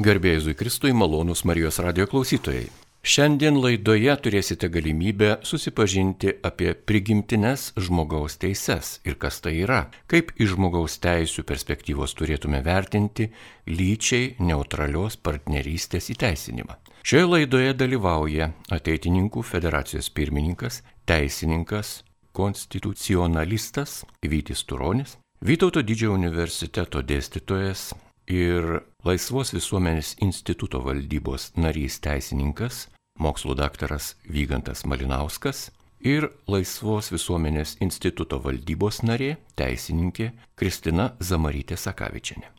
Garbėjai 0.00 0.40
Zui 0.40 0.54
Kristui, 0.56 0.94
malonūs 0.96 1.42
Marijos 1.44 1.76
radio 1.84 2.06
klausytojai. 2.08 2.70
Šiandien 3.04 3.58
laidoje 3.60 4.14
turėsite 4.24 4.70
galimybę 4.72 5.34
susipažinti 5.44 6.32
apie 6.40 6.70
prigimtines 6.72 7.66
žmogaus 7.76 8.38
teises 8.40 8.94
ir 9.04 9.18
kas 9.20 9.42
tai 9.44 9.58
yra, 9.60 9.82
kaip 10.08 10.32
iš 10.40 10.54
žmogaus 10.54 10.96
teisų 11.04 11.44
perspektyvos 11.44 12.16
turėtume 12.16 12.62
vertinti 12.64 13.28
lyčiai 13.68 14.38
neutralios 14.40 15.18
partnerystės 15.20 16.08
įteisinimą. 16.16 16.78
Šioje 17.04 17.28
laidoje 17.34 17.76
dalyvauja 17.76 18.54
ateitininkų 18.72 19.44
federacijos 19.44 20.08
pirmininkas, 20.16 20.80
teisininkas, 21.04 21.98
konstitucionalistas 22.32 24.06
Vytis 24.24 24.64
Turonis, 24.64 25.18
Vytauto 25.44 25.80
didžiojo 25.84 26.16
universiteto 26.16 27.00
dėstytojas 27.04 27.90
ir 28.28 28.80
Laisvos 29.00 29.54
visuomenės 29.54 30.18
instituto 30.20 30.82
valdybos 30.84 31.54
narys 31.56 31.94
teisininkas, 32.04 32.82
mokslo 33.16 33.54
daktaras 33.56 34.10
Vygantas 34.28 34.84
Malinauskas 34.84 35.70
ir 36.04 36.26
Laisvos 36.44 37.08
visuomenės 37.08 37.78
instituto 37.80 38.36
valdybos 38.44 39.00
narė, 39.00 39.38
teisininkė 39.56 40.34
Kristina 40.52 41.14
Zamarytė 41.16 41.80
Sakavičianė. 41.80 42.52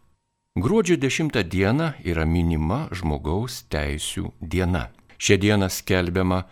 Gruodžio 0.58 0.98
10 0.98 1.44
diena 1.46 1.94
yra 2.02 2.26
minima 2.26 2.88
žmogaus 2.90 3.62
teisų 3.70 4.34
diena. 4.42 4.88
Šią 5.22 5.38
dieną 5.46 5.70
skelbiama 5.70 6.48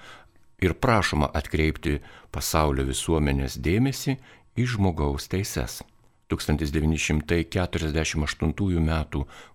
ir 0.61 0.77
prašoma 0.77 1.33
atkreipti 1.33 1.97
pasaulio 2.29 2.85
visuomenės 2.85 3.57
dėmesį 3.57 4.19
į 4.53 4.69
žmogaus 4.75 5.25
teises. 5.33 5.81
1948 6.29 8.77
m. 8.77 9.05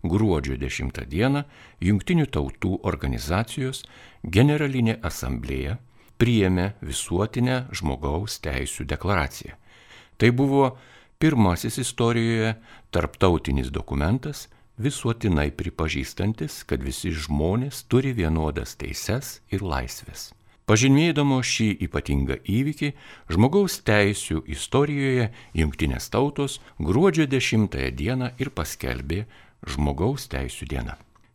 gruodžio 0.02 0.56
10 0.58 1.06
d. 1.10 1.44
Junktinių 1.80 2.26
tautų 2.26 2.78
organizacijos 2.82 3.84
generalinė 4.22 4.98
asamblėja 5.02 5.78
priėmė 6.18 6.72
visuotinę 6.82 7.66
žmogaus 7.74 8.38
teisų 8.44 8.86
deklaraciją. 8.90 9.54
Tai 10.18 10.30
buvo 10.30 10.76
pirmasis 11.18 11.78
istorijoje 11.82 12.54
tarptautinis 12.94 13.70
dokumentas 13.70 14.48
visuotinai 14.78 15.50
pripažįstantis, 15.54 16.62
kad 16.66 16.82
visi 16.82 17.12
žmonės 17.14 17.84
turi 17.90 18.14
vienodas 18.14 18.74
teises 18.78 19.40
ir 19.50 19.62
laisvės. 19.62 20.32
Pažymėdamo 20.64 21.42
šį 21.44 21.66
ypatingą 21.84 22.38
įvykį, 22.48 22.88
žmogaus 23.28 23.82
teisų 23.84 24.40
istorijoje 24.48 25.26
Junktinės 25.60 26.08
tautos 26.08 26.56
gruodžio 26.80 27.26
10 27.28 27.74
dieną 27.92 28.30
ir 28.40 28.48
paskelbė 28.48 29.26
žmogaus 29.68 30.24
teisų 30.32 30.68
dieną. 30.70 30.94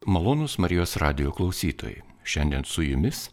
Malonus 0.09 0.57
Marijos 0.57 0.95
radio 0.97 1.29
klausytojai, 1.29 2.01
šiandien 2.25 2.65
su 2.65 2.81
jumis 2.87 3.27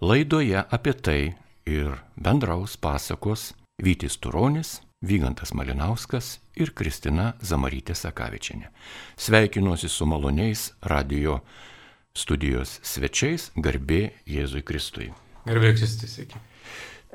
laidoje 0.00 0.62
apie 0.72 0.96
tai 0.96 1.20
ir 1.68 2.00
bendraus 2.16 2.78
pasakos 2.80 3.52
Vytis 3.76 4.16
Turonis, 4.16 4.80
Vygantas 5.04 5.52
Malinauskas 5.52 6.38
ir 6.56 6.72
Kristina 6.72 7.34
Zamarytė 7.44 7.92
Sakavičianė. 7.92 8.72
Sveikinuosi 9.20 9.92
su 9.92 10.08
maloniais 10.08 10.70
radio 10.80 11.42
studijos 12.16 12.78
svečiais, 12.80 13.50
garbė 13.60 14.14
Jėzui 14.24 14.64
Kristui. 14.64 15.12
Ir 15.46 15.60
veiksis 15.62 15.96
sveiki. 16.00 16.40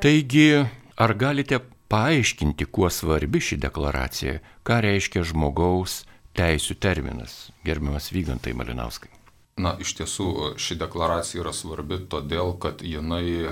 Taigi, 0.01 0.65
ar 0.97 1.13
galite 1.19 1.59
paaiškinti, 1.91 2.65
kuo 2.71 2.89
svarbi 2.89 3.41
ši 3.43 3.57
deklaracija, 3.61 4.39
ką 4.63 4.79
reiškia 4.85 5.25
žmogaus 5.27 6.05
teisų 6.37 6.77
terminas, 6.79 7.51
gerbiamas 7.67 8.11
Vygantai 8.15 8.55
Malinauskai? 8.55 9.11
Na, 9.59 9.75
iš 9.83 9.93
tiesų, 9.99 10.55
ši 10.55 10.79
deklaracija 10.79 11.43
yra 11.43 11.51
svarbi 11.53 11.99
todėl, 12.09 12.55
kad 12.63 12.81
jinai 12.87 13.51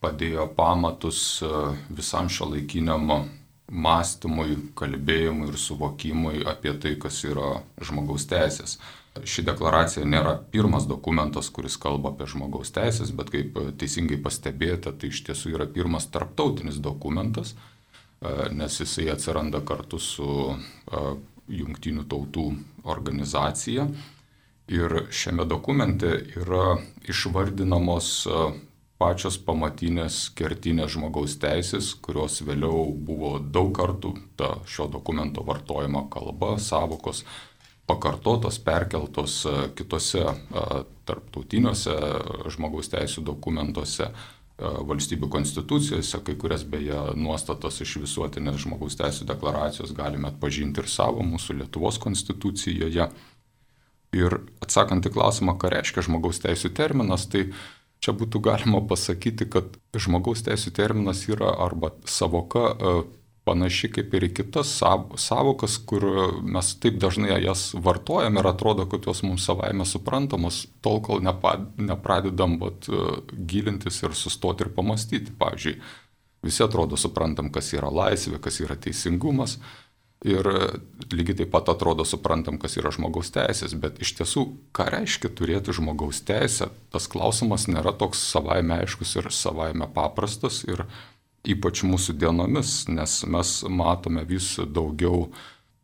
padėjo 0.00 0.46
pamatus 0.56 1.42
e, 1.42 1.50
visam 1.92 2.30
šio 2.32 2.52
laikiniam 2.54 3.10
mąstymui, 3.70 4.56
kalbėjimui 4.78 5.50
ir 5.50 5.58
suvokimui 5.60 6.44
apie 6.48 6.72
tai, 6.80 6.94
kas 7.02 7.20
yra 7.26 7.60
žmogaus 7.82 8.26
teisės. 8.30 8.78
Ši 9.10 9.42
deklaracija 9.42 10.06
nėra 10.06 10.36
pirmas 10.52 10.84
dokumentas, 10.86 11.48
kuris 11.50 11.74
kalba 11.82 12.12
apie 12.12 12.28
žmogaus 12.30 12.70
teisės, 12.70 13.10
bet 13.10 13.32
kaip 13.34 13.58
teisingai 13.80 14.20
pastebėta, 14.22 14.92
tai 14.94 15.10
iš 15.10 15.24
tiesų 15.26 15.56
yra 15.56 15.66
pirmas 15.66 16.06
tarptautinis 16.14 16.78
dokumentas, 16.78 17.56
e, 17.56 18.30
nes 18.54 18.78
jisai 18.78 19.08
atsiranda 19.10 19.64
kartu 19.66 19.98
su 19.98 20.30
e, 20.54 21.02
Junktinių 21.50 22.04
tautų 22.06 22.46
organizacija. 22.86 23.88
Ir 24.70 24.92
šiame 25.10 25.42
dokumente 25.50 26.12
yra 26.38 26.76
išvardinamos 27.10 28.12
e, 28.30 28.44
pačios 29.00 29.40
pamatinės 29.42 30.28
kertinės 30.38 30.94
žmogaus 30.94 31.34
teisės, 31.42 31.96
kurios 32.04 32.38
vėliau 32.46 32.92
buvo 32.94 33.38
daug 33.42 33.72
kartų 33.74 34.14
ta 34.38 34.58
šio 34.70 34.86
dokumento 34.92 35.42
vartojama 35.42 36.04
kalba, 36.12 36.54
savokos 36.62 37.24
pakartotos, 37.90 38.58
perkeltos 38.62 39.44
e, 39.46 39.54
kitose 39.74 40.22
e, 40.22 40.66
tarptautiniuose 41.08 41.96
žmogaus 42.54 42.90
teisų 42.92 43.24
dokumentuose, 43.26 44.06
e, 44.10 44.70
valstybių 44.90 45.30
konstitucijose, 45.32 46.22
kai 46.26 46.36
kurias 46.38 46.62
beje 46.62 47.00
nuostatas 47.18 47.80
iš 47.82 47.96
visuotinės 48.04 48.62
žmogaus 48.64 48.98
teisų 49.00 49.26
deklaracijos 49.32 49.94
galime 49.96 50.30
atpažinti 50.30 50.84
ir 50.84 50.90
savo 50.90 51.26
mūsų 51.26 51.60
Lietuvos 51.64 51.98
konstitucijoje. 52.02 53.10
Ir 54.20 54.40
atsakant 54.62 55.06
į 55.06 55.14
klausimą, 55.14 55.54
ką 55.58 55.70
reiškia 55.70 56.06
žmogaus 56.06 56.42
teisų 56.42 56.72
terminas, 56.74 57.28
tai 57.30 57.48
čia 58.02 58.14
būtų 58.16 58.40
galima 58.42 58.80
pasakyti, 58.90 59.46
kad 59.50 59.76
žmogaus 59.94 60.42
teisų 60.46 60.72
terminas 60.74 61.22
yra 61.30 61.52
arba 61.66 61.92
savoka 62.10 62.74
panaši 63.48 63.88
kaip 63.94 64.14
ir 64.14 64.26
į 64.28 64.30
kitas 64.40 64.72
savokas, 64.78 65.78
kur 65.88 66.04
mes 66.44 66.74
taip 66.82 66.98
dažnai 67.00 67.38
jas 67.40 67.70
vartojame 67.74 68.42
ir 68.42 68.50
atrodo, 68.50 68.86
kad 68.90 69.06
jos 69.08 69.22
mums 69.26 69.46
savaime 69.48 69.86
suprantamos, 69.88 70.66
tol 70.84 71.00
kol 71.04 71.22
nepradedam 71.24 72.58
vat, 72.60 72.88
gilintis 73.32 74.02
ir 74.04 74.16
sustoti 74.18 74.66
ir 74.66 74.72
pamastyti. 74.76 75.34
Pavyzdžiui, 75.40 75.76
visi 76.46 76.64
atrodo 76.64 76.98
suprantam, 77.00 77.50
kas 77.52 77.72
yra 77.76 77.92
laisvė, 77.92 78.40
kas 78.42 78.60
yra 78.64 78.76
teisingumas. 78.80 79.58
Ir 80.20 80.44
lygiai 81.08 81.38
taip 81.38 81.48
pat 81.54 81.70
atrodo 81.72 82.04
suprantam, 82.04 82.58
kas 82.60 82.74
yra 82.76 82.90
žmogaus 82.92 83.32
teisės, 83.32 83.72
bet 83.72 84.02
iš 84.04 84.18
tiesų, 84.18 84.42
ką 84.76 84.90
reiškia 84.92 85.30
turėti 85.32 85.72
žmogaus 85.72 86.20
teisę, 86.28 86.68
tas 86.92 87.08
klausimas 87.08 87.64
nėra 87.72 87.94
toks 87.96 88.20
savaime 88.34 88.82
aiškus 88.82 89.14
ir 89.16 89.30
savaime 89.32 89.88
paprastas. 89.94 90.60
Ir 90.68 90.84
ypač 91.46 91.84
mūsų 91.86 92.16
dienomis, 92.20 92.84
nes 92.92 93.20
mes 93.24 93.54
matome 93.68 94.24
vis 94.28 94.54
daugiau 94.60 95.30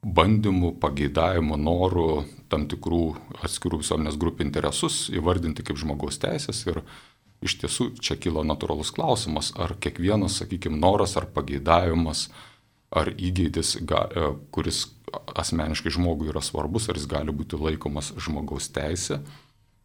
bandymų, 0.07 0.77
pageidavimų, 0.83 1.57
norų 1.59 2.09
tam 2.53 2.67
tikrų 2.71 3.05
atskirų 3.47 3.81
visuomenės 3.83 4.19
grupių 4.21 4.47
interesus 4.47 5.07
įvardinti 5.11 5.65
kaip 5.67 5.81
žmogaus 5.81 6.21
teisės. 6.23 6.63
Ir 6.69 6.83
iš 7.45 7.57
tiesų 7.63 7.89
čia 7.99 8.19
kilo 8.21 8.45
natūralus 8.47 8.93
klausimas, 8.95 9.53
ar 9.59 9.75
kiekvienas, 9.81 10.39
sakykime, 10.43 10.79
noras 10.79 11.17
ar 11.19 11.27
pageidavimas 11.33 12.29
ar 12.97 13.11
įgeidis, 13.11 13.77
e, 13.81 14.29
kuris 14.55 14.87
asmeniškai 15.35 15.91
žmogui 15.97 16.31
yra 16.31 16.43
svarbus, 16.45 16.87
ar 16.89 17.01
jis 17.01 17.09
gali 17.11 17.35
būti 17.35 17.59
laikomas 17.59 18.13
žmogaus 18.21 18.69
teisė 18.75 19.21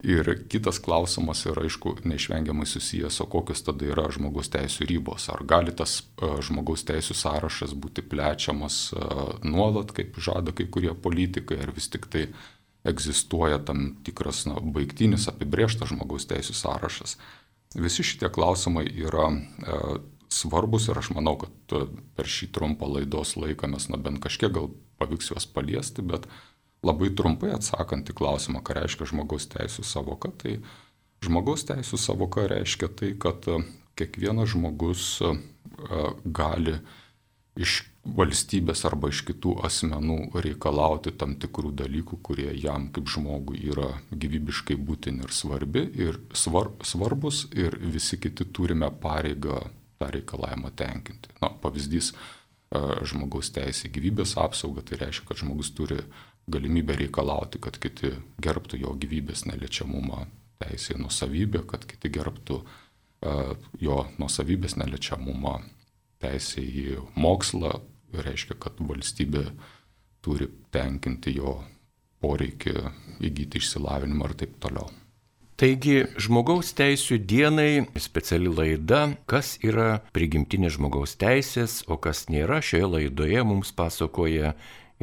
Ir 0.02 0.26
kitas 0.50 0.80
klausimas 0.82 1.44
yra, 1.46 1.62
aišku, 1.68 1.94
neišvengiamai 2.10 2.66
susijęs, 2.66 3.20
o 3.22 3.28
kokios 3.30 3.62
tada 3.62 3.86
yra 3.86 4.08
žmogaus 4.10 4.50
teisų 4.50 4.88
ribos. 4.90 5.28
Ar 5.30 5.44
gali 5.46 5.74
tas 5.78 6.00
e, 6.02 6.30
žmogaus 6.42 6.82
teisų 6.90 7.14
sąrašas 7.20 7.76
būti 7.78 8.02
plečiamas 8.10 8.80
e, 8.96 9.04
nuolat, 9.46 9.94
kaip 9.94 10.18
žada 10.18 10.56
kai 10.58 10.66
kurie 10.74 10.96
politikai, 10.98 11.60
ar 11.62 11.74
vis 11.76 11.92
tik 11.94 12.10
tai 12.10 12.26
egzistuoja 12.88 13.60
tam 13.62 13.92
tikras 14.02 14.48
na, 14.50 14.58
baigtinis 14.58 15.28
apibrieštas 15.30 15.94
žmogaus 15.94 16.26
teisų 16.32 16.58
sąrašas. 16.58 17.20
Visi 17.78 18.02
šitie 18.02 18.32
klausimai 18.34 18.88
yra 19.06 19.30
e, 19.30 19.82
svarbus 20.34 20.90
ir 20.90 20.98
aš 20.98 21.12
manau, 21.14 21.36
kad 21.44 21.78
per 22.18 22.26
šį 22.26 22.50
trumpą 22.56 22.90
laidos 22.90 23.36
laiką 23.38 23.70
mes 23.70 23.86
na, 23.92 24.02
bent 24.02 24.24
kažkiek 24.24 24.50
gal 24.58 24.72
pavyks 24.98 25.30
juos 25.30 25.46
paliesti, 25.46 26.02
bet 26.02 26.26
Labai 26.86 27.12
trumpai 27.14 27.52
atsakant 27.54 28.10
į 28.10 28.16
klausimą, 28.18 28.64
ką 28.66 28.80
reiškia 28.80 29.12
žmogaus 29.12 29.46
teisų 29.52 29.86
savoka, 29.86 30.32
tai 30.34 30.58
žmogaus 31.22 31.68
teisų 31.70 32.00
savoka 32.02 32.48
reiškia 32.50 32.90
tai, 32.98 33.12
kad 33.22 33.46
e, 33.52 33.60
kiekvienas 34.00 34.56
žmogus 34.56 35.06
e, 35.22 35.36
gali 36.26 36.80
iš 37.62 37.84
valstybės 38.02 38.82
arba 38.90 39.12
iš 39.12 39.22
kitų 39.28 39.60
asmenų 39.68 40.42
reikalauti 40.42 41.14
tam 41.14 41.36
tikrų 41.38 41.70
dalykų, 41.84 42.18
kurie 42.26 42.50
jam 42.58 42.88
kaip 42.94 43.12
žmogui 43.14 43.62
yra 43.70 43.92
gyvybiškai 44.10 44.80
būtini 44.82 45.28
ir 45.28 45.36
svarbi 45.36 45.86
ir 46.02 46.18
svar, 46.34 46.72
svarbus 46.82 47.46
ir 47.54 47.78
visi 47.78 48.18
kiti 48.18 48.48
turime 48.50 48.90
pareigą 49.04 49.60
tą 50.02 50.10
reikalavimą 50.16 50.74
tenkinti. 50.74 51.30
Na, 51.44 51.52
pavyzdys 51.62 52.16
žmogaus 53.06 53.52
teisė 53.54 53.92
gyvybės 53.92 54.38
apsauga, 54.40 54.82
tai 54.88 54.98
reiškia, 55.04 55.28
kad 55.28 55.42
žmogus 55.44 55.74
turi 55.76 56.00
galimybę 56.48 56.96
reikalauti, 57.00 57.60
kad 57.62 57.78
kiti 57.82 58.16
gerbtų 58.42 58.82
jo 58.82 58.96
gyvybės 59.02 59.46
neliečiamumą, 59.50 60.26
teisė 60.62 60.96
į 60.98 61.04
nusavybę, 61.04 61.66
kad 61.70 61.86
kiti 61.90 62.12
gerbtų 62.14 62.62
uh, 62.62 63.54
jo 63.82 64.00
nusavybės 64.22 64.78
neliečiamumą, 64.82 65.60
teisė 66.22 66.64
į 66.64 66.88
mokslą, 67.16 67.78
reiškia, 68.12 68.58
kad 68.60 68.82
valstybė 68.82 69.46
turi 70.22 70.50
tenkinti 70.74 71.36
jo 71.38 71.60
poreikį 72.22 72.76
įgyti 73.26 73.62
išsilavinimą 73.62 74.30
ir 74.30 74.36
taip 74.44 74.58
toliau. 74.62 74.90
Taigi 75.62 76.08
žmogaus 76.18 76.72
teisų 76.74 77.20
dienai 77.30 77.84
speciali 78.02 78.50
laida, 78.50 79.12
kas 79.30 79.60
yra 79.62 80.00
prigimtinė 80.16 80.72
žmogaus 80.74 81.14
teisės, 81.22 81.84
o 81.86 82.00
kas 82.02 82.24
nėra. 82.34 82.64
Šioje 82.66 82.88
laidoje 82.96 83.44
mums 83.46 83.70
pasakoja 83.78 84.56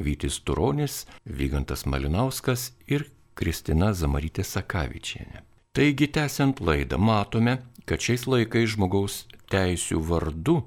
Vytis 0.04 0.40
Turonis, 0.46 1.04
Vygantas 1.24 1.84
Malinauskas 1.86 2.72
ir 2.86 3.08
Kristina 3.38 3.92
Zamarytė 3.94 4.44
Sakavičienė. 4.46 5.44
Taigi, 5.76 6.08
tęsiant 6.10 6.60
laidą, 6.64 6.98
matome, 6.98 7.58
kad 7.86 8.02
šiais 8.02 8.26
laikais 8.26 8.72
žmogaus 8.74 9.26
teisų 9.52 10.00
vardu 10.08 10.62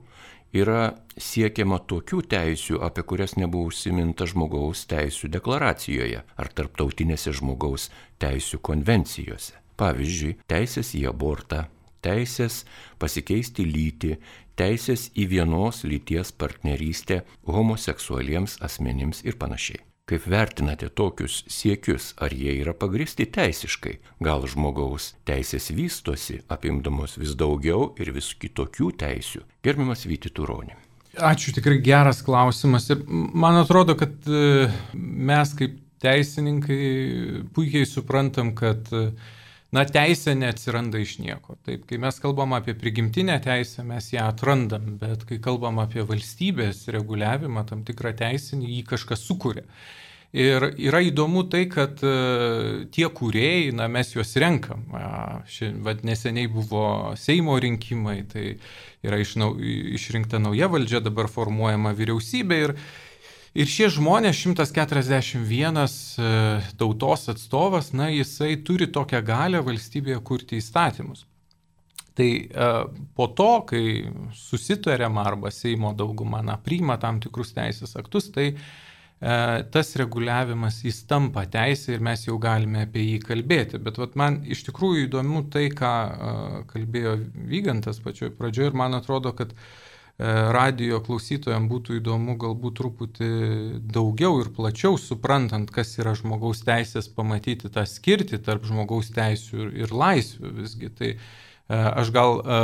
yra 0.55 0.93
siekiama 1.19 1.81
tokių 1.87 2.21
teisių, 2.31 2.79
apie 2.83 3.03
kurias 3.07 3.35
nebuvo 3.39 3.71
užsiminta 3.71 4.27
žmogaus 4.29 4.85
teisų 4.91 5.31
deklaracijoje 5.31 6.23
ar 6.23 6.51
tarptautinėse 6.55 7.33
žmogaus 7.39 7.89
teisų 8.23 8.61
konvencijose. 8.63 9.57
Pavyzdžiui, 9.81 10.35
teisės 10.51 10.93
į 10.95 11.07
abortą, 11.09 11.65
teisės 12.05 12.63
pasikeisti 13.01 13.65
lytį, 13.67 14.17
teisės 14.59 15.09
į 15.17 15.27
vienos 15.35 15.83
lyties 15.87 16.33
partnerystę 16.33 17.21
homoseksualiems 17.47 18.59
asmenims 18.65 19.23
ir 19.25 19.39
panašiai. 19.41 19.81
Kaip 20.11 20.25
vertinate 20.27 20.89
tokius 20.91 21.43
siekius, 21.47 22.09
ar 22.19 22.33
jie 22.35 22.57
yra 22.59 22.73
pagristi 22.75 23.27
teisiškai? 23.31 23.93
Gal 24.19 24.43
žmogaus 24.49 25.13
teisės 25.29 25.69
vystosi, 25.71 26.41
apimdamos 26.51 27.15
vis 27.21 27.35
daugiau 27.39 27.93
ir 28.01 28.11
vis 28.11 28.33
kitokių 28.35 28.91
teisių? 28.99 29.45
Gerbiamas 29.63 30.03
Vyti 30.09 30.33
Turonė. 30.35 30.75
Ačiū, 31.15 31.53
tikrai 31.55 31.77
geras 31.83 32.19
klausimas. 32.27 32.89
Ir 32.91 33.05
man 33.07 33.61
atrodo, 33.61 33.95
kad 33.99 34.11
e, 34.27 34.67
mes 34.91 35.55
kaip 35.59 35.79
teisininkai 36.01 36.81
puikiai 37.53 37.85
suprantam, 37.85 38.55
kad 38.57 38.87
uh, 38.95 39.11
na, 39.75 39.85
teisė 39.87 40.35
neatsiranda 40.37 40.99
iš 41.01 41.17
nieko. 41.23 41.55
Taip, 41.65 41.87
kai 41.89 41.99
mes 42.01 42.19
kalbam 42.23 42.55
apie 42.57 42.75
prigimtinę 42.77 43.39
teisę, 43.43 43.85
mes 43.87 44.11
ją 44.13 44.27
atrandam, 44.31 44.95
bet 45.01 45.25
kai 45.29 45.39
kalbam 45.43 45.81
apie 45.83 46.05
valstybės 46.07 46.85
reguliavimą, 46.95 47.65
tam 47.69 47.85
tikrą 47.87 48.13
teisinį, 48.19 48.69
jį 48.77 48.85
kažkas 48.93 49.25
sukuria. 49.27 49.65
Ir 50.31 50.63
yra 50.79 51.01
įdomu 51.03 51.43
tai, 51.51 51.65
kad 51.67 51.99
uh, 52.07 52.85
tie 52.95 53.07
kūrėjai, 53.11 53.73
na, 53.75 53.89
mes 53.91 54.13
juos 54.13 54.31
renkam. 54.39 54.85
Vad, 55.83 56.05
neseniai 56.07 56.47
buvo 56.47 56.85
Seimo 57.19 57.57
rinkimai, 57.59 58.21
tai 58.31 58.45
yra 59.03 59.19
iš, 59.19 59.35
išrinkta 59.99 60.39
nauja 60.39 60.71
valdžia, 60.71 61.03
dabar 61.03 61.27
formuojama 61.31 61.91
vyriausybė 61.99 62.61
ir 62.63 62.75
Ir 63.51 63.67
šie 63.67 63.89
žmonės, 63.91 64.37
141 64.45 65.81
e, 65.83 66.27
tautos 66.79 67.27
atstovas, 67.33 67.89
na, 67.91 68.07
jisai 68.07 68.53
turi 68.63 68.87
tokią 68.87 69.19
galę 69.27 69.59
valstybėje 69.65 70.21
kurti 70.23 70.61
įstatymus. 70.61 71.25
Tai 72.15 72.29
e, 72.31 72.69
po 73.17 73.27
to, 73.35 73.49
kai 73.67 73.83
susitariama 74.39 75.27
arba 75.33 75.51
Seimo 75.51 75.91
dauguma, 75.91 76.39
na, 76.47 76.55
priima 76.55 76.95
tam 77.01 77.19
tikrus 77.19 77.51
teisės 77.57 77.97
aktus, 77.99 78.31
tai 78.31 78.47
e, 78.53 78.57
tas 79.75 79.93
reguliavimas 79.99 80.79
jis 80.87 81.03
tampa 81.11 81.43
teisė 81.43 81.97
ir 81.97 82.07
mes 82.07 82.23
jau 82.29 82.39
galime 82.39 82.85
apie 82.87 83.03
jį 83.03 83.21
kalbėti. 83.27 83.83
Bet 83.83 83.99
vat, 83.99 84.15
man 84.15 84.45
iš 84.47 84.63
tikrųjų 84.69 85.09
įdomu 85.09 85.43
tai, 85.51 85.67
ką 85.75 85.93
kalbėjo 86.71 87.19
Vygantas 87.51 87.99
pačioj 87.99 88.31
pradžioje 88.39 88.71
ir 88.71 88.79
man 88.79 88.95
atrodo, 88.95 89.35
kad 89.35 89.51
uh, 89.51 89.90
radio 90.53 90.99
klausytojams 91.01 91.69
būtų 91.71 91.97
įdomu 91.99 92.35
galbūt 92.39 92.77
truputį 92.77 93.29
daugiau 93.93 94.41
ir 94.43 94.51
plačiau 94.53 94.99
suprantant, 95.01 95.71
kas 95.73 95.95
yra 95.97 96.13
žmogaus 96.17 96.61
teisės, 96.67 97.09
pamatyti 97.09 97.71
tą 97.73 97.85
skirtį 97.89 98.41
tarp 98.45 98.67
žmogaus 98.69 99.09
teisų 99.15 99.57
ir, 99.65 99.71
ir 99.85 99.95
laisvių 99.95 100.53
visgi. 100.59 100.91
Tai 100.99 101.09
e, 101.11 101.17
aš 101.73 102.13
gal 102.13 102.37
e, 102.39 102.61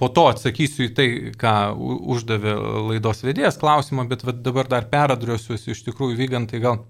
po 0.00 0.10
to 0.10 0.26
atsakysiu 0.32 0.88
į 0.88 0.92
tai, 0.98 1.08
ką 1.38 1.54
uždavė 1.78 2.56
laidos 2.90 3.22
vedėjas 3.26 3.60
klausimą, 3.62 4.08
bet 4.10 4.26
dabar 4.42 4.70
dar 4.70 4.90
peradriuosiuosi 4.90 5.76
iš 5.76 5.84
tikrųjų 5.90 6.18
vygantai 6.18 6.62
gal 6.64 6.82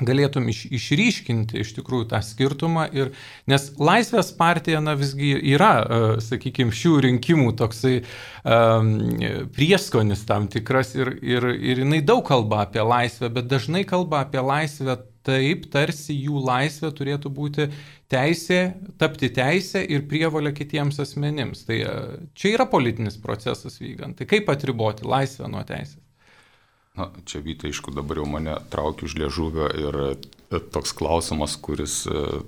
galėtum 0.00 0.46
iš, 0.48 0.64
išryškinti 0.72 1.60
iš 1.60 1.74
tikrųjų 1.76 2.06
tą 2.12 2.22
skirtumą. 2.24 2.86
Ir, 2.96 3.10
nes 3.50 3.68
Laisvės 3.76 4.32
partija, 4.38 4.80
na 4.80 4.94
visgi 4.96 5.34
yra, 5.52 5.72
e, 5.82 6.00
sakykime, 6.24 6.72
šių 6.72 6.94
rinkimų 7.06 7.52
toksai 7.60 7.98
um, 8.00 8.92
prieskonis 9.52 10.24
tam 10.28 10.48
tikras 10.52 10.94
ir, 10.96 11.12
ir, 11.20 11.48
ir 11.52 11.82
jinai 11.84 12.00
daug 12.08 12.24
kalba 12.24 12.62
apie 12.64 12.80
laisvę, 12.80 13.28
bet 13.36 13.50
dažnai 13.52 13.84
kalba 13.88 14.22
apie 14.24 14.40
laisvę 14.40 14.96
taip, 15.28 15.68
tarsi 15.70 16.16
jų 16.16 16.40
laisvė 16.42 16.88
turėtų 16.96 17.30
būti 17.30 17.68
teisė, 18.10 18.62
tapti 18.98 19.28
teisė 19.32 19.84
ir 19.84 20.08
prievalė 20.08 20.54
kitiems 20.56 21.02
asmenims. 21.04 21.66
Tai 21.68 21.82
uh, 21.84 22.16
čia 22.32 22.56
yra 22.56 22.66
politinis 22.70 23.20
procesas 23.20 23.76
vykant. 23.82 24.16
Tai 24.16 24.30
kaip 24.30 24.48
atriboti 24.56 25.04
laisvę 25.04 25.52
nuo 25.52 25.62
teisės? 25.68 26.00
Na, 26.92 27.08
čia 27.24 27.40
vytai, 27.40 27.70
aišku, 27.72 27.88
dabar 27.96 28.20
jau 28.20 28.26
mane 28.28 28.52
traukia 28.68 29.06
už 29.08 29.16
liežuvio 29.16 29.68
ir 29.80 29.96
e, 30.12 30.58
toks 30.60 30.92
klausimas, 30.92 31.56
kuris 31.56 32.02
e, 32.04 32.42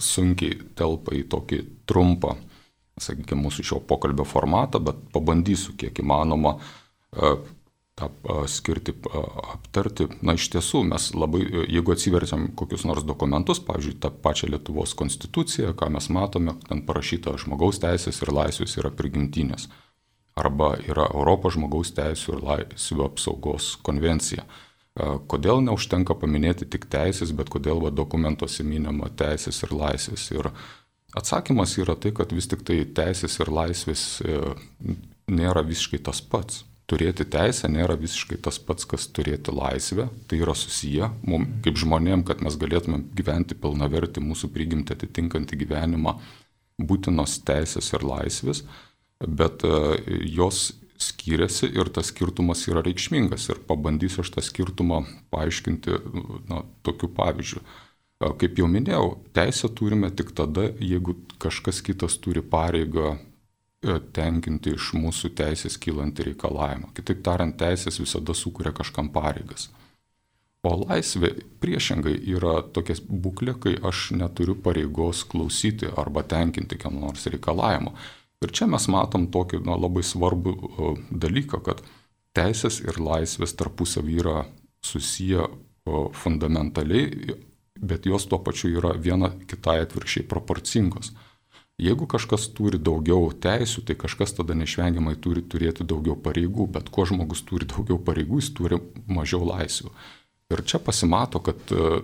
sunkiai 0.00 0.62
telpa 0.78 1.12
į 1.12 1.26
tokį 1.28 1.58
trumpą, 1.84 2.38
sakykime, 2.96 3.42
mūsų 3.44 3.66
šio 3.68 3.80
pokalbio 3.84 4.24
formatą, 4.24 4.80
bet 4.80 5.02
pabandysiu 5.12 5.76
kiek 5.76 6.00
įmanoma 6.00 6.54
e, 6.56 7.34
tą 8.00 8.08
skirti 8.48 8.96
aptarti. 9.52 10.08
Na, 10.24 10.38
iš 10.40 10.48
tiesų, 10.56 10.86
mes 10.88 11.10
labai, 11.12 11.44
jeigu 11.68 11.92
atsiverčiam 11.92 12.48
kokius 12.56 12.88
nors 12.88 13.04
dokumentus, 13.04 13.60
pavyzdžiui, 13.60 13.98
tą 14.00 14.08
pačią 14.24 14.48
Lietuvos 14.54 14.96
konstituciją, 14.96 15.76
ką 15.76 15.92
mes 15.92 16.08
matome, 16.08 16.56
ten 16.64 16.80
parašyta 16.88 17.36
žmogaus 17.44 17.84
teisės 17.84 18.24
ir 18.24 18.32
laisvės 18.40 18.80
yra 18.80 18.88
prigimtinės 18.96 19.68
arba 20.34 20.76
yra 20.88 21.08
Europos 21.12 21.56
žmogaus 21.56 21.92
teisų 21.96 22.36
ir 22.36 22.44
laisvių 22.46 23.06
apsaugos 23.06 23.72
konvencija. 23.84 24.44
Kodėl 25.28 25.62
neužtenka 25.64 26.16
paminėti 26.20 26.66
tik 26.68 26.84
teisės, 26.92 27.32
bet 27.32 27.48
kodėl 27.52 27.80
va, 27.80 27.92
dokumentuose 27.92 28.64
minima 28.64 29.08
teisės 29.08 29.62
ir 29.64 29.72
laisvės. 29.72 30.26
Ir 30.34 30.50
atsakymas 31.16 31.78
yra 31.80 31.96
tai, 31.96 32.12
kad 32.16 32.32
vis 32.32 32.48
tik 32.48 32.64
tai 32.68 32.82
teisės 32.84 33.38
ir 33.40 33.52
laisvės 33.52 34.04
e, 34.20 34.36
nėra 35.32 35.64
visiškai 35.64 36.02
tas 36.04 36.20
pats. 36.20 36.66
Turėti 36.92 37.24
teisę 37.24 37.70
nėra 37.72 37.96
visiškai 37.96 38.36
tas 38.44 38.58
pats, 38.60 38.84
kas 38.84 39.06
turėti 39.16 39.54
laisvę. 39.54 40.10
Tai 40.28 40.40
yra 40.44 40.52
susiję 40.58 41.08
mums 41.24 41.62
kaip 41.64 41.80
žmonėm, 41.80 42.26
kad 42.28 42.44
mes 42.44 42.58
galėtume 42.60 43.00
gyventi 43.16 43.56
pilnavertį 43.56 44.20
mūsų 44.20 44.52
prigimtį 44.52 44.98
atitinkantį 44.98 45.60
gyvenimą, 45.62 46.18
būtinos 46.84 47.38
teisės 47.48 47.94
ir 47.96 48.04
laisvės 48.04 48.66
bet 49.26 49.64
e, 49.64 49.98
jos 50.34 50.72
skiriasi 51.02 51.66
ir 51.74 51.90
tas 51.94 52.12
skirtumas 52.12 52.62
yra 52.70 52.82
reikšmingas. 52.86 53.48
Ir 53.50 53.62
pabandysiu 53.68 54.22
aš 54.22 54.32
tą 54.36 54.44
skirtumą 54.44 55.02
paaiškinti 55.34 55.98
na, 56.50 56.62
tokiu 56.86 57.10
pavyzdžiu. 57.16 57.62
E, 57.62 58.30
kaip 58.40 58.62
jau 58.62 58.70
minėjau, 58.70 59.10
teisę 59.36 59.70
turime 59.74 60.12
tik 60.14 60.32
tada, 60.38 60.68
jeigu 60.78 61.16
kažkas 61.42 61.82
kitas 61.84 62.18
turi 62.22 62.44
pareigą 62.54 63.16
e, 63.16 63.98
tenkinti 64.14 64.76
iš 64.78 64.92
mūsų 64.98 65.34
teisės 65.38 65.78
kylantį 65.82 66.32
reikalavimą. 66.32 66.92
Kitaip 66.96 67.22
tariant, 67.26 67.58
teisės 67.58 68.00
visada 68.02 68.36
sukuria 68.38 68.74
kažkam 68.76 69.10
pareigas. 69.14 69.70
O 70.62 70.76
laisvė 70.78 71.32
priešingai 71.58 72.14
yra 72.36 72.60
tokia 72.62 72.94
būklė, 73.10 73.56
kai 73.58 73.72
aš 73.82 74.12
neturiu 74.14 74.54
pareigos 74.54 75.24
klausyti 75.26 75.88
arba 75.98 76.22
tenkinti 76.22 76.78
kieno 76.78 77.00
nors 77.08 77.26
reikalavimo. 77.26 77.96
Ir 78.42 78.50
čia 78.50 78.66
mes 78.70 78.88
matom 78.90 79.28
tokį 79.30 79.62
na, 79.66 79.76
labai 79.78 80.02
svarbų 80.06 80.54
dalyką, 81.10 81.62
kad 81.62 81.82
teisės 82.36 82.80
ir 82.82 82.98
laisvės 82.98 83.54
tarpusavį 83.58 84.18
yra 84.22 84.38
susiję 84.82 85.46
fundamentaliai, 86.16 87.36
bet 87.82 88.06
jos 88.06 88.26
tuo 88.30 88.38
pačiu 88.42 88.70
yra 88.78 88.94
viena 88.98 89.32
kitai 89.50 89.80
atvirkščiai 89.82 90.26
proporcingos. 90.30 91.12
Jeigu 91.82 92.06
kažkas 92.06 92.46
turi 92.54 92.78
daugiau 92.78 93.30
teisų, 93.42 93.82
tai 93.88 93.96
kažkas 93.98 94.36
tada 94.36 94.54
neišvengiamai 94.54 95.16
turi 95.22 95.42
turėti 95.42 95.86
daugiau 95.88 96.14
pareigų, 96.20 96.68
bet 96.70 96.90
kuo 96.92 97.06
žmogus 97.08 97.42
turi 97.48 97.66
daugiau 97.66 97.98
pareigų, 97.98 98.38
jis 98.42 98.50
turi 98.54 98.78
mažiau 99.10 99.42
laisvių. 99.48 99.90
Ir 100.52 100.62
čia 100.68 100.78
pasimato, 100.84 101.40
kad 101.42 101.72
e, 101.72 102.02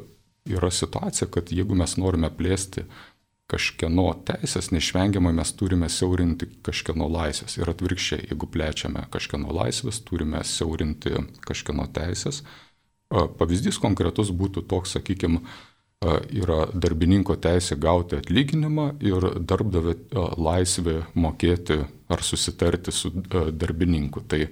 yra 0.50 0.70
situacija, 0.72 1.28
kad 1.30 1.52
jeigu 1.52 1.76
mes 1.78 1.94
norime 2.00 2.30
plėsti 2.32 2.86
kažkieno 3.48 4.10
teisės, 4.28 4.68
neišvengiamai 4.74 5.32
mes 5.36 5.52
turime 5.56 5.88
siaurinti 5.92 6.50
kažkieno 6.66 7.08
laisvės. 7.08 7.56
Ir 7.60 7.70
atvirkščiai, 7.72 8.28
jeigu 8.28 8.48
plečiame 8.52 9.06
kažkieno 9.12 9.54
laisvės, 9.56 10.02
turime 10.04 10.42
siaurinti 10.44 11.14
kažkieno 11.48 11.88
teisės. 11.96 12.42
Pavyzdys 13.08 13.80
konkretus 13.80 14.28
būtų 14.36 14.66
toks, 14.68 14.98
sakykime, 14.98 15.40
yra 16.30 16.66
darbininko 16.74 17.38
teisė 17.42 17.78
gauti 17.80 18.18
atlyginimą 18.20 18.90
ir 19.02 19.24
darbdavio 19.40 19.96
laisvė 20.38 21.00
mokėti 21.18 21.80
ar 22.12 22.22
susitarti 22.22 22.92
su 22.94 23.10
darbininku. 23.10 24.22
Tai 24.28 24.44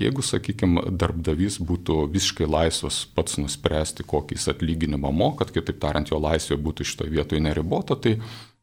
jeigu, 0.00 0.24
sakykime, 0.24 0.84
darbdavys 0.96 1.58
būtų 1.62 2.04
visiškai 2.12 2.48
laisvas 2.48 3.02
pats 3.14 3.38
nuspręsti, 3.40 4.06
kokį 4.08 4.38
jis 4.38 4.48
atlyginimą 4.54 5.12
mokat, 5.14 5.52
kitaip 5.54 5.80
tariant, 5.82 6.10
jo 6.10 6.20
laisvė 6.20 6.58
būtų 6.60 6.86
šitoje 6.88 7.12
vietoje 7.14 7.42
neribota, 7.44 7.96
tai 7.96 8.16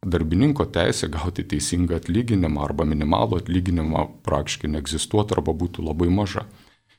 darbininko 0.05 0.67
teisė 0.73 1.09
gauti 1.13 1.45
teisingą 1.47 1.97
atlyginimą 2.01 2.63
arba 2.67 2.85
minimalų 2.89 3.41
atlyginimą 3.41 4.05
praktiškai 4.27 4.71
neegzistuotų 4.75 5.37
arba 5.39 5.55
būtų 5.57 5.85
labai 5.87 6.09
maža. 6.13 6.45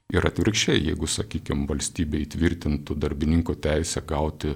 Ir 0.08 0.24
atvirkščiai, 0.24 0.80
jeigu, 0.88 1.06
sakykime, 1.10 1.66
valstybė 1.68 2.22
įtvirtintų 2.24 2.96
darbininko 2.96 3.58
teisę 3.60 4.00
gauti 4.08 4.54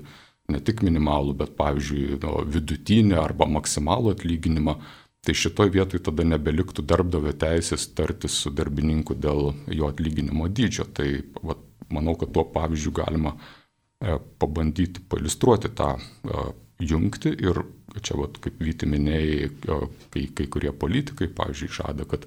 ne 0.53 0.61
tik 0.65 0.81
minimalų, 0.85 1.37
bet 1.43 1.53
pavyzdžiui 1.59 2.19
no, 2.23 2.39
vidutinį 2.49 3.19
arba 3.21 3.47
maksimalų 3.59 4.15
atlyginimą, 4.17 4.79
tai 5.23 5.35
šitoj 5.39 5.71
vietoj 5.71 6.01
tada 6.03 6.25
nebeliktų 6.27 6.83
darbdavio 6.83 7.33
teisės 7.39 7.87
tartis 7.95 8.41
su 8.43 8.51
darbininku 8.51 9.15
dėl 9.15 9.53
jo 9.71 9.91
atlyginimo 9.91 10.49
dydžio. 10.51 10.89
Tai 10.97 11.09
va, 11.47 11.57
manau, 11.95 12.17
kad 12.19 12.33
tuo 12.35 12.45
pavyzdžiu 12.51 12.95
galima 12.97 13.37
e, 13.37 14.19
pabandyti 14.43 15.05
pailustruoti 15.09 15.71
tą 15.79 15.95
e, 15.95 16.45
jungti 16.83 17.37
ir 17.39 17.63
čia, 18.01 18.17
va, 18.19 18.27
kaip 18.43 18.59
Vyti 18.67 18.89
minėjai, 18.91 19.47
e, 19.47 19.79
kai, 20.11 20.27
kai 20.35 20.49
kurie 20.51 20.75
politikai, 20.75 21.31
pavyzdžiui, 21.31 21.75
žada, 21.79 22.09
kad 22.11 22.27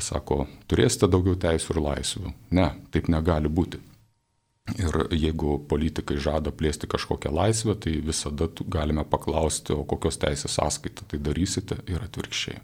sako, 0.00 0.46
turėsite 0.72 1.10
daugiau 1.12 1.36
teisų 1.36 1.76
ir 1.76 1.82
laisvių. 1.84 2.32
Ne, 2.56 2.70
taip 2.94 3.12
negali 3.12 3.52
būti. 3.52 3.82
Ir 4.70 4.94
jeigu 5.10 5.56
politikai 5.66 6.20
žada 6.22 6.52
plėsti 6.54 6.86
kažkokią 6.90 7.32
laisvę, 7.34 7.74
tai 7.82 7.96
visada 8.06 8.46
galime 8.70 9.02
paklausti, 9.04 9.74
o 9.74 9.82
kokios 9.82 10.20
teisės 10.22 10.54
sąskaita 10.54 11.08
tai 11.10 11.18
darysite 11.18 11.80
ir 11.90 12.04
atvirkščiai. 12.04 12.60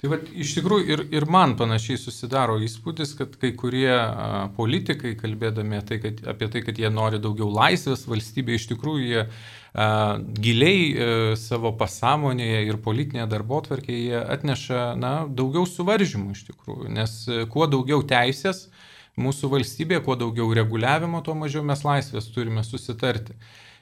Tai 0.00 0.10
va, 0.12 0.18
iš 0.42 0.52
tikrųjų 0.58 0.84
ir, 0.90 1.02
ir 1.14 1.26
man 1.30 1.54
panašiai 1.56 1.96
susidaro 2.00 2.58
įspūdis, 2.60 3.14
kad 3.16 3.38
kai 3.40 3.52
kurie 3.56 3.88
a, 3.94 4.50
politikai, 4.56 5.14
kalbėdami 5.16 5.80
tai, 5.88 6.00
kad, 6.02 6.20
apie 6.28 6.50
tai, 6.52 6.62
kad 6.66 6.80
jie 6.80 6.90
nori 6.92 7.20
daugiau 7.22 7.48
laisvės 7.54 8.04
valstybėje, 8.10 8.60
iš 8.60 8.68
tikrųjų 8.74 9.06
jie 9.06 9.24
a, 9.24 9.88
giliai 10.44 10.84
a, 10.90 11.08
e, 11.08 11.40
savo 11.40 11.72
pasąmonėje 11.80 12.66
ir 12.68 12.80
politinėje 12.84 13.30
darbo 13.32 13.62
tvarkėje 13.64 14.24
atneša 14.36 14.84
na, 15.00 15.14
daugiau 15.24 15.64
suvaržymų 15.68 16.36
iš 16.36 16.46
tikrųjų, 16.50 16.92
nes 17.00 17.18
a, 17.30 17.44
kuo 17.52 17.70
daugiau 17.70 18.04
teisės, 18.04 18.66
a, 18.66 18.88
mūsų 19.18 19.50
valstybėje, 19.54 20.04
kuo 20.06 20.18
daugiau 20.20 20.52
reguliavimo, 20.54 21.22
tuo 21.24 21.34
mažiau 21.38 21.64
mes 21.66 21.82
laisvės 21.86 22.30
turime 22.34 22.62
susitarti. 22.66 23.34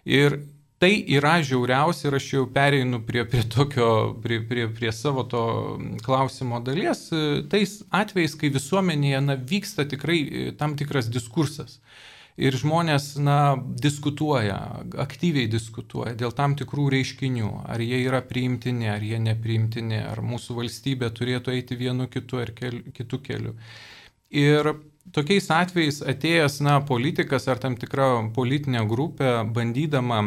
Ir 0.08 0.40
tai 0.78 0.92
yra 1.10 1.38
žiauriausia 1.42 2.08
ir 2.08 2.16
aš 2.18 2.26
jau 2.32 2.44
pereinu 2.54 3.00
prie, 3.06 3.24
prie, 3.28 3.42
tokio, 3.42 4.14
prie, 4.22 4.40
prie, 4.46 4.68
prie 4.74 4.92
savo 4.94 5.24
to 5.26 5.42
klausimo 6.06 6.60
dalies, 6.64 7.08
tais 7.50 7.80
atvejais, 7.90 8.36
kai 8.38 8.52
visuomenėje 8.54 9.24
na, 9.26 9.38
vyksta 9.52 9.88
tikrai 9.90 10.20
e, 10.22 10.46
tam 10.58 10.78
tikras 10.78 11.10
diskursas. 11.10 11.80
Ir 12.38 12.54
žmonės 12.54 13.16
na, 13.18 13.58
diskutuoja, 13.82 14.58
aktyviai 15.02 15.48
diskutuoja 15.50 16.12
dėl 16.14 16.30
tam 16.38 16.54
tikrų 16.54 16.84
reiškinių, 16.94 17.48
ar 17.66 17.82
jie 17.82 17.98
yra 18.04 18.20
priimtini, 18.22 18.86
ar 18.92 19.02
jie 19.02 19.18
nepriimtini, 19.18 19.98
ar 20.06 20.22
mūsų 20.22 20.60
valstybė 20.60 21.10
turėtų 21.18 21.56
eiti 21.56 21.78
vienu 21.80 22.06
kitu 22.06 22.38
ar 22.38 22.54
keliu, 22.54 22.84
kitu 22.94 23.18
keliu. 23.26 23.56
Ir 24.30 24.70
tokiais 25.14 25.48
atvejais 25.54 26.02
atėjęs, 26.02 26.60
na, 26.64 26.78
politikas 26.84 27.48
ar 27.48 27.60
tam 27.62 27.76
tikra 27.80 28.10
politinė 28.34 28.84
grupė, 28.88 29.32
bandydama 29.54 30.22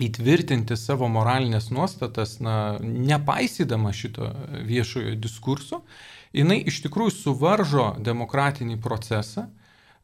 įtvirtinti 0.00 0.76
savo 0.80 1.08
moralinės 1.12 1.68
nuostatas, 1.74 2.38
na, 2.40 2.78
nepaisydama 2.80 3.92
šito 3.96 4.30
viešojo 4.68 5.16
diskurso, 5.20 5.82
jinai 6.36 6.60
iš 6.70 6.80
tikrųjų 6.86 7.16
suvaržo 7.16 7.88
demokratinį 8.00 8.80
procesą 8.82 9.48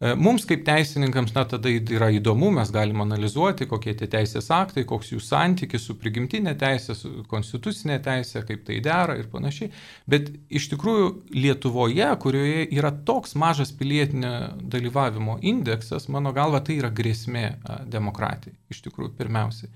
mums 0.01 0.45
kaip 0.49 0.65
teisininkams, 0.67 1.33
na 1.33 1.47
tada 1.49 1.71
yra 1.73 2.11
įdomu, 2.13 2.51
mes 2.53 2.69
galime 2.73 3.01
analizuoti, 3.07 3.69
kokie 3.71 3.95
tie 3.97 4.09
teisės 4.13 4.51
aktai, 4.53 4.85
koks 4.89 5.15
jų 5.15 5.21
santykis 5.25 5.87
su 5.89 5.97
prigimtinė 5.97 6.53
teisė, 6.61 6.97
su 6.99 7.13
konstitucinė 7.31 7.97
teisė, 8.05 8.43
kaip 8.49 8.67
tai 8.69 8.81
dera 8.85 9.17
ir 9.17 9.31
panašiai. 9.33 9.71
Bet 10.05 10.29
iš 10.53 10.69
tikrųjų 10.75 11.13
Lietuvoje, 11.37 12.09
kurioje 12.21 12.67
yra 12.77 12.93
toks 13.09 13.37
mažas 13.41 13.73
pilietinio 13.77 14.35
dalyvavimo 14.61 15.39
indeksas, 15.41 16.11
mano 16.13 16.35
galva 16.37 16.61
tai 16.61 16.77
yra 16.83 16.93
grėsmė 16.93 17.47
demokratijai. 17.89 18.57
Iš 18.73 18.85
tikrųjų, 18.89 19.15
pirmiausiai. 19.17 19.73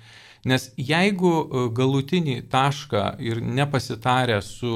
Nes 0.48 0.70
jeigu 0.80 1.70
galutinį 1.76 2.38
tašką 2.48 3.02
ir 3.20 3.42
nepasitarę 3.44 4.38
su 4.44 4.72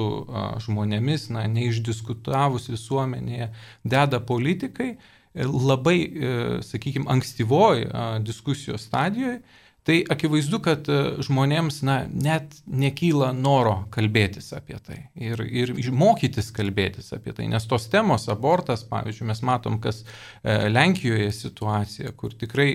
žmonėmis, 0.64 1.30
na, 1.32 1.46
neišdiskutavus 1.48 2.68
visuomenėje, 2.72 3.48
deda 3.84 4.20
politikai, 4.20 4.94
labai, 5.34 5.98
e, 6.04 6.32
sakykime, 6.62 7.06
ankstyvoj 7.10 7.86
diskusijos 8.22 8.86
stadijoje, 8.86 9.40
tai 9.84 9.98
akivaizdu, 10.10 10.60
kad 10.64 10.88
e, 10.88 11.00
žmonėms 11.26 11.82
na, 11.84 11.98
net 12.08 12.54
nekyla 12.64 13.32
noro 13.36 13.82
kalbėtis 13.92 14.52
apie 14.56 14.78
tai 14.80 15.00
ir, 15.20 15.42
ir 15.44 15.74
mokytis 15.92 16.48
kalbėtis 16.54 17.12
apie 17.16 17.34
tai, 17.36 17.48
nes 17.52 17.66
tos 17.68 17.90
temos, 17.92 18.28
abortas, 18.32 18.86
pavyzdžiui, 18.88 19.28
mes 19.32 19.42
matom, 19.44 19.80
kas 19.84 20.04
e, 20.04 20.70
Lenkijoje 20.70 21.28
situacija, 21.36 22.14
kur 22.16 22.32
tikrai 22.38 22.70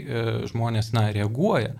žmonės 0.52 0.94
na, 0.94 1.10
reaguoja 1.16 1.74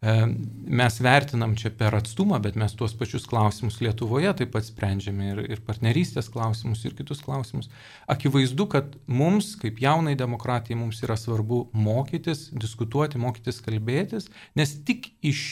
mes 0.00 0.94
vertinam 1.00 1.52
čia 1.60 1.68
per 1.76 1.92
atstumą, 1.98 2.38
bet 2.40 2.54
mes 2.56 2.72
tuos 2.72 2.94
pačius 2.96 3.26
klausimus 3.28 3.82
Lietuvoje 3.84 4.32
taip 4.38 4.54
pat 4.54 4.64
sprendžiame 4.64 5.26
ir, 5.34 5.40
ir 5.52 5.60
partnerystės 5.66 6.30
klausimus, 6.32 6.86
ir 6.88 6.94
kitus 6.96 7.20
klausimus. 7.20 7.68
Akivaizdu, 8.08 8.64
kad 8.72 8.94
mums, 9.04 9.52
kaip 9.60 9.82
jaunai 9.82 10.14
demokratijai, 10.16 10.78
mums 10.80 11.02
yra 11.04 11.18
svarbu 11.20 11.66
mokytis, 11.76 12.46
diskutuoti, 12.56 13.20
mokytis 13.20 13.60
kalbėtis, 13.60 14.30
nes 14.56 14.72
tik 14.88 15.10
iš, 15.20 15.42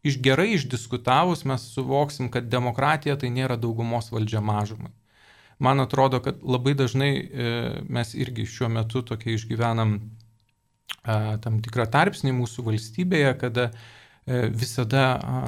iš 0.00 0.16
gerai 0.24 0.54
išdiskutavus 0.54 1.44
mes 1.44 1.68
suvoksim, 1.74 2.32
kad 2.32 2.48
demokratija 2.48 3.18
tai 3.20 3.28
nėra 3.28 3.60
daugumos 3.60 4.08
valdžia 4.14 4.40
mažumai. 4.40 4.94
Man 5.60 5.76
atrodo, 5.84 6.22
kad 6.24 6.40
labai 6.40 6.72
dažnai 6.72 7.12
e, 7.20 7.52
mes 7.84 8.14
irgi 8.16 8.48
šiuo 8.48 8.70
metu 8.72 9.04
tokia 9.04 9.36
išgyvenam 9.36 9.98
tam 11.04 11.60
tikrą 11.64 11.86
tarpsnį 11.90 12.34
mūsų 12.36 12.64
valstybėje, 12.66 13.32
kada 13.40 13.70
e, 13.70 14.48
visada 14.52 15.04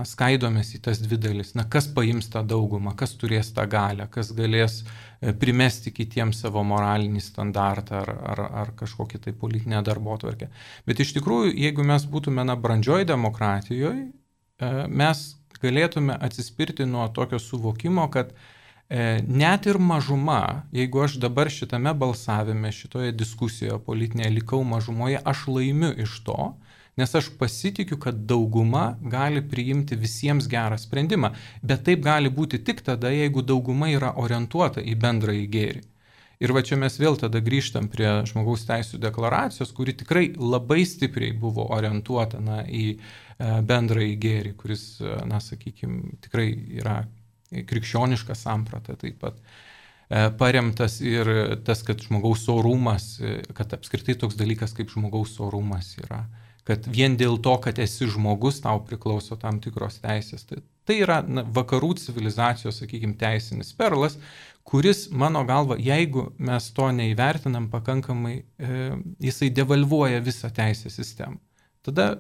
skaidomės 0.09 0.73
į 0.77 0.83
tas 0.87 1.03
dvi 1.03 1.19
dalis. 1.21 1.53
Na, 1.59 1.67
kas 1.69 1.89
paims 1.93 2.31
tą 2.33 2.45
daugumą, 2.47 2.95
kas 2.97 3.15
turės 3.21 3.53
tą 3.57 3.67
galę, 3.71 4.09
kas 4.13 4.33
galės 4.37 4.81
e, 4.83 5.35
primesti 5.37 5.93
kitiems 5.93 6.41
savo 6.45 6.65
moralinį 6.65 7.21
standartą 7.21 8.01
ar, 8.01 8.15
ar, 8.33 8.43
ar 8.63 8.73
kažkokį 8.81 9.23
tai 9.27 9.37
politinę 9.37 9.85
darbo 9.85 10.17
tvarkę. 10.21 10.49
Bet 10.89 11.05
iš 11.05 11.13
tikrųjų, 11.19 11.53
jeigu 11.67 11.85
mes 11.85 12.09
būtume 12.09 12.47
na 12.49 12.57
brandžioj 12.57 13.07
demokratijoje, 13.13 14.11
mes 14.89 15.23
galėtume 15.63 16.17
atsispirti 16.23 16.87
nuo 16.89 17.07
tokio 17.15 17.39
suvokimo, 17.43 18.09
kad 18.11 18.33
net 19.27 19.67
ir 19.67 19.79
mažuma, 19.79 20.67
jeigu 20.73 21.01
aš 21.01 21.17
dabar 21.23 21.49
šitame 21.51 21.95
balsavime, 21.97 22.73
šitoje 22.73 23.13
diskusijoje 23.17 23.79
politinėje 23.87 24.35
likau 24.35 24.61
mažumoje, 24.69 25.21
aš 25.25 25.47
laimiu 25.49 25.93
iš 26.05 26.19
to, 26.27 26.51
nes 27.01 27.15
aš 27.15 27.31
pasitikiu, 27.39 27.97
kad 27.97 28.19
dauguma 28.29 28.99
gali 29.01 29.41
priimti 29.49 29.97
visiems 29.97 30.49
gerą 30.49 30.77
sprendimą. 30.79 31.33
Bet 31.63 31.87
taip 31.87 32.03
gali 32.05 32.29
būti 32.29 32.61
tik 32.67 32.83
tada, 32.85 33.09
jeigu 33.09 33.41
dauguma 33.43 33.89
yra 33.89 34.13
orientuota 34.21 34.85
į 34.85 34.99
bendrąjį 35.01 35.49
gėrį. 35.57 35.83
Ir 36.43 36.51
va 36.51 36.61
čia 36.67 36.77
mes 36.77 36.97
vėl 36.99 37.17
tada 37.17 37.39
grįžtam 37.39 37.87
prie 37.89 38.11
žmogaus 38.27 38.67
teisų 38.67 38.99
deklaracijos, 39.01 39.71
kuri 39.73 39.95
tikrai 39.95 40.33
labai 40.37 40.83
stipriai 40.85 41.33
buvo 41.39 41.69
orientuota 41.71 42.41
na, 42.43 42.65
į 42.67 42.87
e, 42.93 42.99
bendrąjį 43.63 44.17
gėrį, 44.25 44.55
kuris, 44.59 44.87
e, 45.01 45.21
na, 45.31 45.39
sakykime, 45.41 46.17
tikrai 46.27 46.49
yra 46.83 46.97
krikščioniška 47.69 48.37
samprata 48.39 48.97
taip 49.01 49.19
pat 49.23 49.39
e, 49.39 50.29
paremtas 50.39 51.01
ir 51.05 51.29
tas, 51.67 51.83
kad 51.87 52.03
žmogaus 52.05 52.47
orumas, 52.53 53.17
e, 53.21 53.41
kad 53.57 53.75
apskritai 53.77 54.17
toks 54.21 54.39
dalykas 54.41 54.75
kaip 54.77 54.93
žmogaus 54.93 55.39
orumas 55.43 55.95
yra, 56.01 56.25
kad 56.69 56.87
vien 56.87 57.17
dėl 57.19 57.39
to, 57.43 57.57
kad 57.63 57.79
esi 57.83 58.09
žmogus, 58.11 58.63
tau 58.65 58.83
priklauso 58.87 59.37
tam 59.41 59.59
tikros 59.63 59.99
teisės. 60.03 60.47
Tai, 60.49 60.63
tai 60.87 61.01
yra 61.03 61.21
na, 61.27 61.45
vakarų 61.59 61.95
civilizacijos, 62.03 62.83
sakykime, 62.83 63.17
teisinis 63.19 63.73
perlas, 63.79 64.19
kuris, 64.67 65.09
mano 65.11 65.43
galva, 65.47 65.79
jeigu 65.81 66.29
mes 66.39 66.69
to 66.75 66.89
neįvertinam 66.95 67.69
pakankamai, 67.73 68.37
e, 68.43 68.85
jisai 69.27 69.51
devalvuoja 69.55 70.23
visą 70.23 70.53
teisės 70.55 71.01
sistemą. 71.01 71.41
Tada 71.83 72.13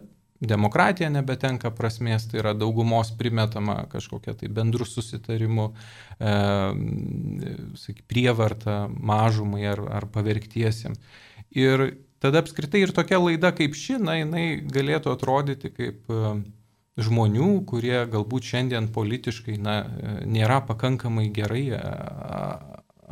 demokratija 0.49 1.11
nebetenka 1.12 1.70
prasmės, 1.75 2.26
tai 2.30 2.40
yra 2.42 2.54
daugumos 2.58 3.12
primetama 3.18 3.82
kažkokia 3.92 4.34
tai 4.38 4.50
bendrų 4.52 4.87
susitarimų, 4.88 5.68
e, 6.18 6.32
saky, 7.82 8.02
prievarta 8.11 8.87
mažumai 8.90 9.66
ar, 9.72 9.84
ar 10.00 10.08
pavergtiesiems. 10.12 10.99
Ir 11.52 11.92
tada 12.22 12.42
apskritai 12.42 12.82
ir 12.87 12.94
tokia 12.96 13.20
laida 13.22 13.52
kaip 13.54 13.76
ši, 13.78 14.00
na, 14.02 14.18
jinai 14.22 14.46
galėtų 14.66 15.14
atrodyti 15.14 15.72
kaip 15.75 16.11
e, 16.11 16.34
žmonių, 17.00 17.50
kurie 17.68 18.02
galbūt 18.11 18.50
šiandien 18.50 18.90
politiškai 18.92 19.56
na, 19.62 19.76
nėra 20.28 20.61
pakankamai 20.68 21.30
gerai 21.32 21.64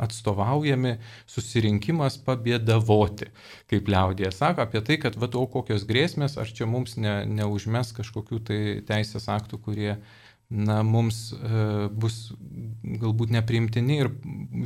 atstovaujami 0.01 0.95
susirinkimas 1.29 2.17
pabėdavoti, 2.25 3.29
kaip 3.71 3.91
liaudėje 3.91 4.33
sako, 4.35 4.65
apie 4.65 4.81
tai, 4.87 4.97
kad 5.01 5.17
va, 5.21 5.29
o 5.39 5.45
kokios 5.51 5.85
grėsmės, 5.89 6.37
ar 6.41 6.49
čia 6.49 6.67
mums 6.69 6.97
ne, 6.97 7.21
neužmes 7.29 7.93
kažkokių 7.97 8.41
tai 8.49 8.59
teisės 8.87 9.29
aktų, 9.31 9.61
kurie 9.65 9.95
na, 10.51 10.81
mums 10.83 11.31
e, 11.31 11.87
bus 11.95 12.33
galbūt 12.83 13.31
nepriimtini 13.31 14.01
ir 14.03 14.11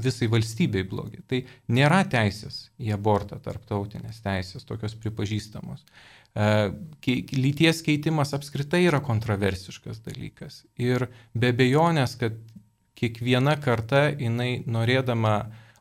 visai 0.01 0.30
valstybei 0.32 0.86
blogi. 0.89 1.22
Tai 1.30 1.44
nėra 1.77 2.01
teisės 2.10 2.70
į 2.82 2.96
abortą, 2.98 3.38
tarptautinės 3.44 4.24
teisės, 4.25 4.65
tokios 4.68 4.98
pripažįstamos. 5.04 5.86
E, 6.36 6.48
lyties 7.38 7.84
keitimas 7.86 8.34
apskritai 8.36 8.86
yra 8.88 9.00
kontroversiškas 9.06 10.01
dalykas. 10.08 10.63
Ir 10.82 11.08
be 11.38 11.54
bejonės, 11.56 12.18
kad 12.20 12.42
kiekviena 12.96 13.56
karta 13.62 14.08
jinai 14.10 14.64
norėdama 14.68 15.36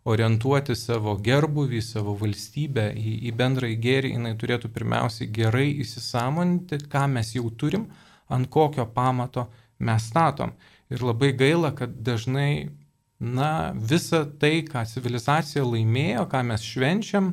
orientuoti 0.04 0.76
savo 0.76 1.14
gerbuvį, 1.24 1.80
savo 1.82 2.14
valstybę 2.20 2.90
į, 2.98 3.14
į 3.30 3.32
bendrąjį 3.38 3.76
gėrį, 3.80 4.12
jinai 4.18 4.34
turėtų 4.40 4.70
pirmiausiai 4.74 5.30
gerai 5.32 5.70
įsisamoninti, 5.84 6.82
ką 6.92 7.06
mes 7.14 7.32
jau 7.36 7.48
turim, 7.50 7.86
ant 8.28 8.50
kokio 8.52 8.84
pamato 8.92 9.46
mes 9.78 10.10
statom. 10.10 10.52
Ir 10.92 11.04
labai 11.06 11.32
gaila, 11.32 11.72
kad 11.76 11.94
dažnai, 12.04 12.68
na, 13.18 13.72
visa 13.74 14.24
tai, 14.40 14.58
ką 14.68 14.84
civilizacija 14.90 15.64
laimėjo, 15.64 16.26
ką 16.28 16.42
mes 16.50 16.66
švenčiam, 16.66 17.32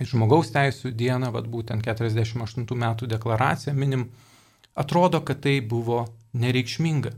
žmogaus 0.00 0.48
teisų 0.54 0.94
dieną, 0.96 1.28
vad 1.34 1.50
būtent 1.52 1.84
48 1.84 2.64
metų 2.86 3.10
deklaraciją 3.12 3.76
minim, 3.76 4.08
atrodo, 4.72 5.20
kad 5.20 5.44
tai 5.44 5.58
buvo 5.60 6.06
nereikšminga 6.32 7.12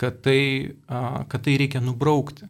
kad 0.00 0.20
tai, 0.24 0.76
kad 0.86 1.42
tai 1.42 1.56
reikia 1.60 1.80
nubraukti. 1.80 2.48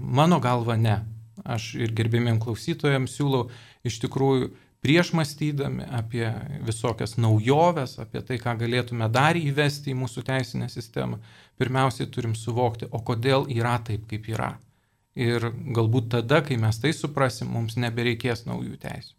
Mano 0.00 0.40
galva 0.40 0.76
ne. 0.76 1.00
Aš 1.40 1.72
ir 1.80 1.94
gerbėmiem 1.96 2.40
klausytojams 2.42 3.14
siūlau 3.16 3.46
iš 3.86 3.96
tikrųjų 4.02 4.50
prieš 4.84 5.12
mąstydami 5.16 5.86
apie 5.92 6.26
visokias 6.66 7.16
naujoves, 7.16 7.98
apie 8.02 8.22
tai, 8.26 8.38
ką 8.40 8.56
galėtume 8.60 9.08
dar 9.12 9.38
įvesti 9.40 9.92
į 9.92 9.98
mūsų 10.02 10.24
teisinę 10.28 10.68
sistemą, 10.72 11.20
pirmiausiai 11.60 12.08
turim 12.12 12.34
suvokti, 12.36 12.88
o 12.90 13.00
kodėl 13.04 13.46
yra 13.52 13.78
taip, 13.84 14.06
kaip 14.10 14.28
yra. 14.32 14.54
Ir 15.16 15.50
galbūt 15.76 16.12
tada, 16.14 16.40
kai 16.46 16.56
mes 16.60 16.78
tai 16.80 16.92
suprasim, 16.96 17.50
mums 17.52 17.76
nebereikės 17.80 18.46
naujų 18.48 18.76
teisų. 18.80 19.16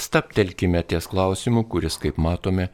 Staptelkime 0.00 0.82
ties 0.86 1.08
klausimu, 1.10 1.64
kuris, 1.68 1.96
kaip 2.00 2.18
matome, 2.20 2.68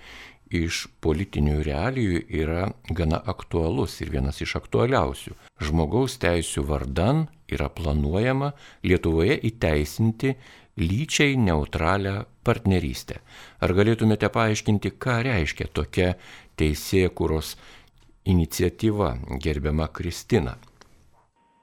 iš 0.51 0.87
politinių 1.03 1.61
realijų 1.67 2.21
yra 2.43 2.69
gana 2.91 3.19
aktualus 3.27 3.99
ir 4.01 4.13
vienas 4.15 4.41
iš 4.45 4.57
aktualiausių. 4.61 5.35
Žmogaus 5.63 6.19
teisų 6.23 6.67
vardan 6.69 7.27
yra 7.51 7.69
planuojama 7.73 8.53
Lietuvoje 8.87 9.39
įteisinti 9.51 10.37
lyčiai 10.77 11.37
neutralią 11.41 12.25
partnerystę. 12.45 13.21
Ar 13.61 13.73
galėtumėte 13.75 14.29
paaiškinti, 14.33 14.93
ką 15.01 15.23
reiškia 15.27 15.67
tokia 15.73 16.15
teisėkuros 16.61 17.57
iniciatyva, 18.29 19.17
gerbiama 19.43 19.89
Kristina? 19.89 20.57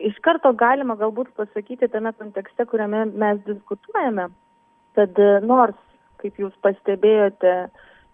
Iš 0.03 0.17
karto 0.25 0.51
galima 0.59 0.97
galbūt 0.99 1.31
pasakyti 1.37 1.87
tame 1.87 2.11
kontekste, 2.17 2.65
kuriame 2.67 3.05
mes 3.07 3.39
diskutuojame, 3.47 4.27
kad 4.97 5.19
nors, 5.45 5.77
kaip 6.19 6.39
jūs 6.41 6.55
pastebėjote, 6.65 7.53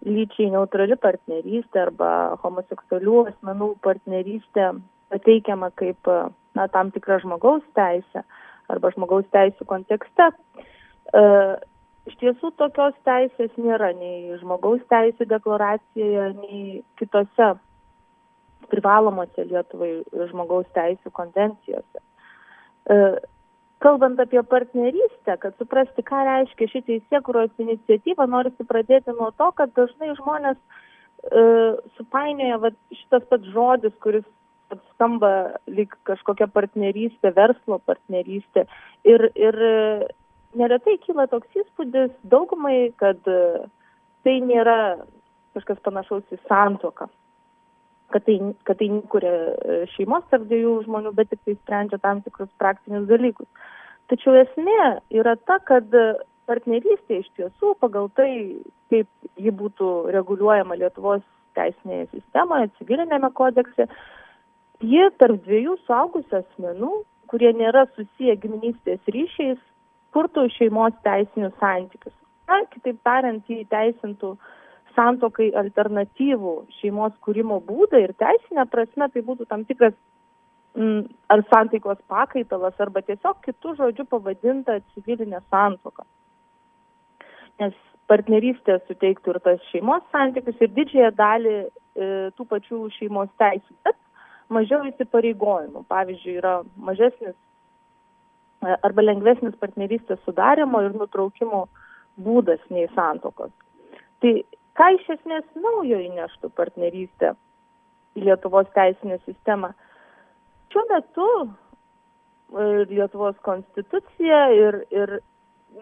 lyčiai 0.06 0.52
neutrali 0.54 0.96
partnerystė 1.00 1.84
arba 1.88 2.12
homoseksualių 2.44 3.24
asmenų 3.34 3.74
partnerystė 3.84 4.72
pateikiama 5.12 5.72
kaip 5.80 6.08
na, 6.56 6.68
tam 6.72 6.92
tikra 6.96 7.20
žmogaus 7.24 7.66
teisė 7.78 8.24
arba 8.70 8.92
žmogaus 8.94 9.26
teisų 9.34 9.66
kontekste. 9.68 10.30
E, 10.30 11.24
iš 12.10 12.20
tiesų 12.22 12.54
tokios 12.62 12.96
teisės 13.08 13.56
nėra 13.58 13.92
nei 13.98 14.38
žmogaus 14.42 14.84
teisų 14.92 15.28
deklaracijoje, 15.30 16.28
nei 16.44 16.84
kitose 17.02 17.56
privalomose 18.70 19.48
Lietuvai 19.50 19.92
žmogaus 20.30 20.70
teisų 20.78 21.12
konvencijose. 21.18 22.04
E, 22.86 23.00
kalbant 23.84 24.20
apie 24.20 24.44
partnerystę, 24.44 25.38
kad 25.40 25.56
suprasti, 25.58 26.04
ką 26.04 26.24
reiškia 26.28 26.68
ši 26.74 26.82
teisėkuros 26.88 27.52
iniciatyva, 27.62 28.28
norisi 28.28 28.66
pradėti 28.68 29.16
nuo 29.16 29.32
to, 29.40 29.52
kad 29.56 29.74
dažnai 29.78 30.12
žmonės 30.18 30.58
e, 30.60 31.44
supainioja 31.98 32.60
va, 32.66 32.74
šitas 33.02 33.28
pats 33.32 33.52
žodis, 33.56 33.96
kuris 34.04 34.28
skamba 34.94 35.32
lyg 35.72 35.96
kažkokia 36.06 36.50
partnerystė, 36.54 37.32
verslo 37.36 37.80
partnerystė. 37.88 38.68
Ir, 39.08 39.30
ir 39.36 39.56
neretai 40.60 40.98
kyla 41.06 41.26
toks 41.32 41.64
įspūdis 41.64 42.12
daugumai, 42.30 42.92
kad 43.02 43.18
tai 43.26 44.36
nėra 44.46 45.00
kažkas 45.58 45.82
panašaus 45.86 46.36
į 46.36 46.38
santoką 46.46 47.10
kad 48.14 48.26
tai, 48.26 48.38
kad 48.68 48.80
tai 48.80 48.90
kuria 49.14 49.34
e, 49.34 49.80
šeimos 49.94 50.26
tarp 50.32 50.48
dviejų 50.50 50.74
žmonių, 50.88 51.14
bet 51.18 51.30
tik 51.32 51.42
tai 51.46 51.56
sprendžia 51.58 52.00
tam 52.04 52.22
tikrus 52.26 52.50
praktinius 52.62 53.08
dalykus. 53.10 53.48
Tačiau 54.10 54.38
esmė 54.40 54.80
yra 55.14 55.36
ta, 55.46 55.60
kad 55.66 55.94
partnerystė 56.50 57.20
iš 57.22 57.28
tiesų 57.38 57.76
pagal 57.84 58.10
tai, 58.18 58.32
kaip 58.90 59.10
ji 59.38 59.54
būtų 59.54 59.90
reguliuojama 60.16 60.80
Lietuvos 60.80 61.22
teisinėje 61.58 62.10
sistemoje, 62.16 62.72
civilinėme 62.80 63.30
kodekse, 63.38 63.86
ji 64.82 65.10
tarp 65.22 65.44
dviejų 65.46 65.78
suaugusių 65.86 66.40
asmenų, 66.42 66.94
kurie 67.30 67.52
nėra 67.54 67.86
susiję 67.94 68.38
giminystės 68.42 69.14
ryšiais, 69.14 69.60
kurtų 70.16 70.48
šeimos 70.56 70.96
teisinius 71.06 71.54
santykius. 71.62 72.16
Na, 72.50 72.64
kitaip 72.74 72.98
tariant, 73.06 73.46
jį 73.46 73.68
teisintų 73.70 74.32
uh, 74.34 74.56
santokai 74.96 75.50
alternatyvų 75.62 76.54
šeimos 76.80 77.16
kūrimo 77.26 77.60
būdą 77.66 78.02
ir 78.04 78.14
teisinė 78.20 78.66
prasme 78.72 79.10
tai 79.14 79.24
būtų 79.26 79.48
tam 79.50 79.66
tikras 79.70 79.96
m, 80.76 81.04
ar 81.30 81.44
santaikos 81.50 82.00
pakaitalas, 82.12 82.78
arba 82.80 83.04
tiesiog 83.06 83.42
kitų 83.46 83.76
žodžių 83.82 84.08
pavadinta 84.10 84.80
civilinė 84.94 85.42
santoka. 85.50 86.06
Nes 87.60 87.76
partnerystė 88.10 88.80
suteiktų 88.88 89.36
ir 89.36 89.42
tas 89.46 89.66
šeimos 89.72 90.06
santykius 90.14 90.62
ir 90.64 90.72
didžiąją 90.78 91.12
dalį 91.18 91.56
e, 91.60 91.68
tų 92.38 92.46
pačių 92.54 92.82
šeimos 92.96 93.30
teisų, 93.42 93.76
bet 93.86 93.98
mažiau 94.50 94.82
įsipareigojimų. 94.90 95.84
Pavyzdžiui, 95.92 96.38
yra 96.42 96.56
mažesnis 96.90 97.36
e, 97.36 98.74
arba 98.74 99.06
lengvesnis 99.06 99.58
partnerystės 99.62 100.22
sudarimo 100.26 100.82
ir 100.86 100.98
nutraukimo 100.98 101.68
būdas 102.20 102.64
nei 102.74 102.90
santokos. 102.96 103.54
Tai 104.24 104.34
ką 104.80 104.90
iš 104.96 105.08
esmės 105.18 105.48
naujo 105.60 106.00
įneštų 106.08 106.52
partnerystė 106.56 107.34
į 108.16 108.26
Lietuvos 108.28 108.70
teisinę 108.76 109.20
sistemą. 109.26 109.74
Šiuo 110.72 110.84
metu 110.92 111.28
e, 111.44 111.50
Lietuvos 112.92 113.36
konstitucija 113.46 114.40
ir, 114.56 114.80
ir 114.96 115.18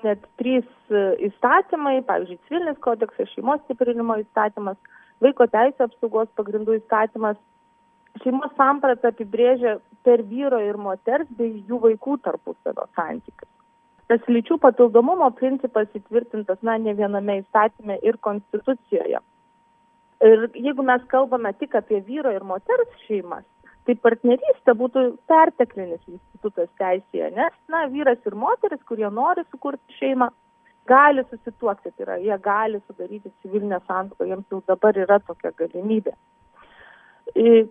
net 0.05 0.23
trys 0.41 0.67
e, 0.89 1.03
įstatymai, 1.29 1.99
pavyzdžiui, 2.09 2.39
civilinis 2.47 2.79
kodeksas, 2.85 3.29
šeimos 3.35 3.61
stiprinimo 3.65 4.17
įstatymas, 4.23 4.79
vaiko 5.23 5.45
teisų 5.53 5.87
apsaugos 5.87 6.31
pagrindų 6.39 6.79
įstatymas, 6.81 7.37
šeimos 8.23 8.55
sampratą 8.57 9.13
apibrėžia 9.13 9.77
per 10.07 10.25
vyro 10.25 10.59
ir 10.63 10.81
moters 10.81 11.29
bei 11.37 11.61
jų 11.69 11.83
vaikų 11.85 12.17
tarpusavio 12.25 12.89
santykius 12.97 13.56
tas 14.11 14.29
lyčių 14.31 14.57
papildomumo 14.63 15.29
principas 15.39 15.89
įtvirtintas 15.97 16.61
na 16.63 16.77
ne 16.79 16.93
viename 16.95 17.41
įstatyme 17.41 17.99
ir 18.07 18.17
konstitucijoje. 18.23 19.19
Ir 20.27 20.47
jeigu 20.55 20.83
mes 20.85 21.03
kalbame 21.11 21.51
tik 21.59 21.75
apie 21.77 21.99
vyro 22.07 22.31
ir 22.33 22.45
moters 22.47 22.89
šeimas, 23.05 23.45
tai 23.85 23.95
partnerystė 24.03 24.73
būtų 24.79 25.03
perteklinis 25.29 26.01
institutas 26.09 26.69
teisėje, 26.81 27.29
nes 27.35 27.53
na, 27.71 27.85
vyras 27.91 28.19
ir 28.25 28.35
moteris, 28.35 28.81
kurie 28.89 29.07
nori 29.13 29.45
sukurti 29.51 29.99
šeimą, 29.99 30.31
gali 30.87 31.23
susituokti, 31.29 31.91
tai 31.91 32.07
yra, 32.07 32.17
jie 32.23 32.39
gali 32.43 32.81
sudaryti 32.87 33.31
civilinę 33.43 33.79
santuoką, 33.85 34.27
jiems 34.31 34.51
jau 34.51 34.63
dabar 34.71 34.97
yra 34.97 35.19
tokia 35.27 35.53
galimybė. 35.59 36.15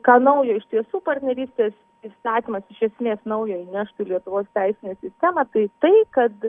Ką 0.06 0.16
naujo 0.22 0.56
iš 0.60 0.66
tiesų 0.72 1.00
partnerystės 1.04 1.74
įstatymas 2.08 2.64
iš 2.72 2.86
esmės 2.90 3.20
naujo 3.28 3.58
įneštų 3.64 4.08
Lietuvos 4.10 4.48
teisinę 4.56 4.96
sistemą, 5.00 5.46
tai 5.52 5.66
tai, 5.84 5.94
kad 6.16 6.48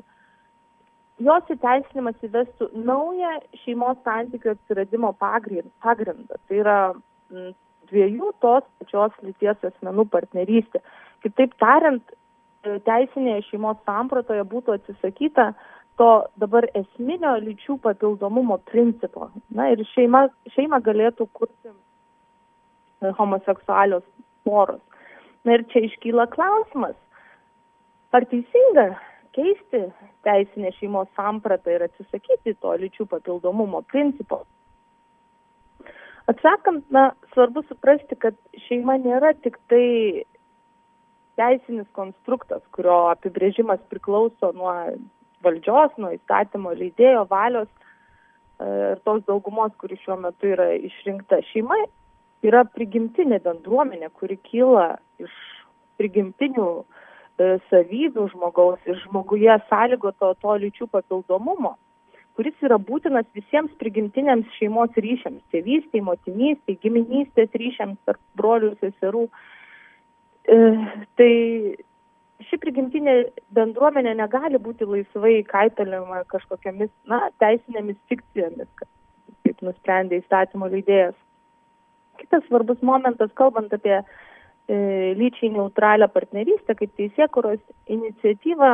jos 1.24 1.54
įteisinimas 1.54 2.18
įvestų 2.26 2.70
naują 2.88 3.38
šeimos 3.64 3.98
santykių 4.06 4.54
atsiradimo 4.54 5.14
pagrindą. 5.18 6.38
Tai 6.48 6.60
yra 6.62 6.78
dviejų 7.90 8.34
tos 8.44 8.68
pačios 8.80 9.16
lyties 9.26 9.66
asmenų 9.72 10.08
partnerystė. 10.14 10.82
Kitaip 11.26 11.56
tariant, 11.62 12.04
e, 12.64 12.78
teisinėje 12.86 13.48
šeimos 13.50 13.80
sampratoje 13.88 14.44
būtų 14.44 14.78
atsisakyta 14.78 15.54
to 15.98 16.10
dabar 16.38 16.68
esminio 16.78 17.34
lyčių 17.42 17.80
papildomumo 17.82 18.60
principo. 18.70 19.32
Na 19.50 19.72
ir 19.74 19.82
šeima, 19.96 20.28
šeima 20.54 20.80
galėtų 20.86 21.28
kurti 21.34 21.74
homoseksualios 23.18 24.06
poros. 24.46 24.82
Na 25.46 25.58
ir 25.58 25.66
čia 25.72 25.86
iškyla 25.88 26.28
klausimas, 26.34 26.98
ar 28.16 28.26
teisinga 28.32 28.90
keisti 29.38 29.84
teisinę 30.26 30.72
šeimos 30.80 31.10
sampratą 31.18 31.76
ir 31.76 31.86
atsisakyti 31.86 32.56
to 32.62 32.74
lyčių 32.82 33.06
papildomumo 33.12 33.84
principo. 33.92 34.42
Atsakant, 36.28 36.90
na, 36.92 37.12
svarbu 37.32 37.64
suprasti, 37.70 38.18
kad 38.20 38.36
šeima 38.66 38.98
nėra 39.00 39.32
tik 39.46 39.56
tai 39.72 40.26
teisinis 41.40 41.88
konstruktas, 41.96 42.64
kurio 42.76 43.06
apibrėžimas 43.14 43.80
priklauso 43.92 44.52
nuo 44.58 44.74
valdžios, 45.46 45.94
nuo 46.02 46.12
įstatymo 46.18 46.74
leidėjo 46.76 47.24
valios 47.30 47.70
e, 47.70 48.66
ir 48.66 49.04
tos 49.08 49.22
daugumos, 49.30 49.72
kuri 49.80 50.00
šiuo 50.02 50.18
metu 50.26 50.50
yra 50.52 50.72
išrinkta. 50.90 51.40
Šeima 51.54 51.78
yra 52.48 52.64
prigimtinė 52.76 53.42
bendruomenė, 53.46 54.10
kuri 54.20 54.38
kyla 54.50 54.88
iš 55.22 55.34
prigimtinių 56.00 56.70
e, 56.78 57.58
savybių 57.72 58.30
žmogaus 58.34 58.80
ir 58.90 59.00
žmoguje 59.06 59.60
sąlygoto 59.70 60.34
to 60.42 60.56
lyčių 60.64 60.90
papildomumo 60.94 61.76
kuris 62.38 62.58
yra 62.62 62.78
būtinas 62.78 63.26
visiems 63.34 63.74
prigimtiniams 63.82 64.50
šeimos 64.60 64.94
ryšiams- 64.94 65.42
tėvystėj, 65.54 66.04
motinystėj, 66.06 66.78
giminystės 66.84 67.50
ryšiams 67.62 67.98
tarp 68.06 68.22
brolių 68.38 68.72
ir 68.72 68.78
seserų. 68.84 69.24
E, 70.54 70.58
tai 71.18 71.32
ši 72.48 72.60
prigimtinė 72.62 73.16
bendruomenė 73.58 74.14
negali 74.22 74.62
būti 74.62 74.86
laisvai 74.86 75.42
kaitaliama 75.50 76.22
kažkokiamis, 76.34 76.94
na, 77.10 77.32
teisinėmis 77.42 77.98
fikcijomis, 78.12 78.70
kaip 79.44 79.66
nusprendė 79.66 80.22
įstatymo 80.22 80.70
leidėjas. 80.70 81.18
Kitas 82.18 82.46
svarbus 82.48 82.82
momentas, 82.86 83.32
kalbant 83.38 83.74
apie 83.74 83.96
e, 84.00 84.04
lyčiai 85.20 85.54
neutralią 85.54 86.10
partnerystę 86.12 86.76
kaip 86.80 86.94
teisėkuros 87.00 87.62
iniciatyvą, 87.94 88.74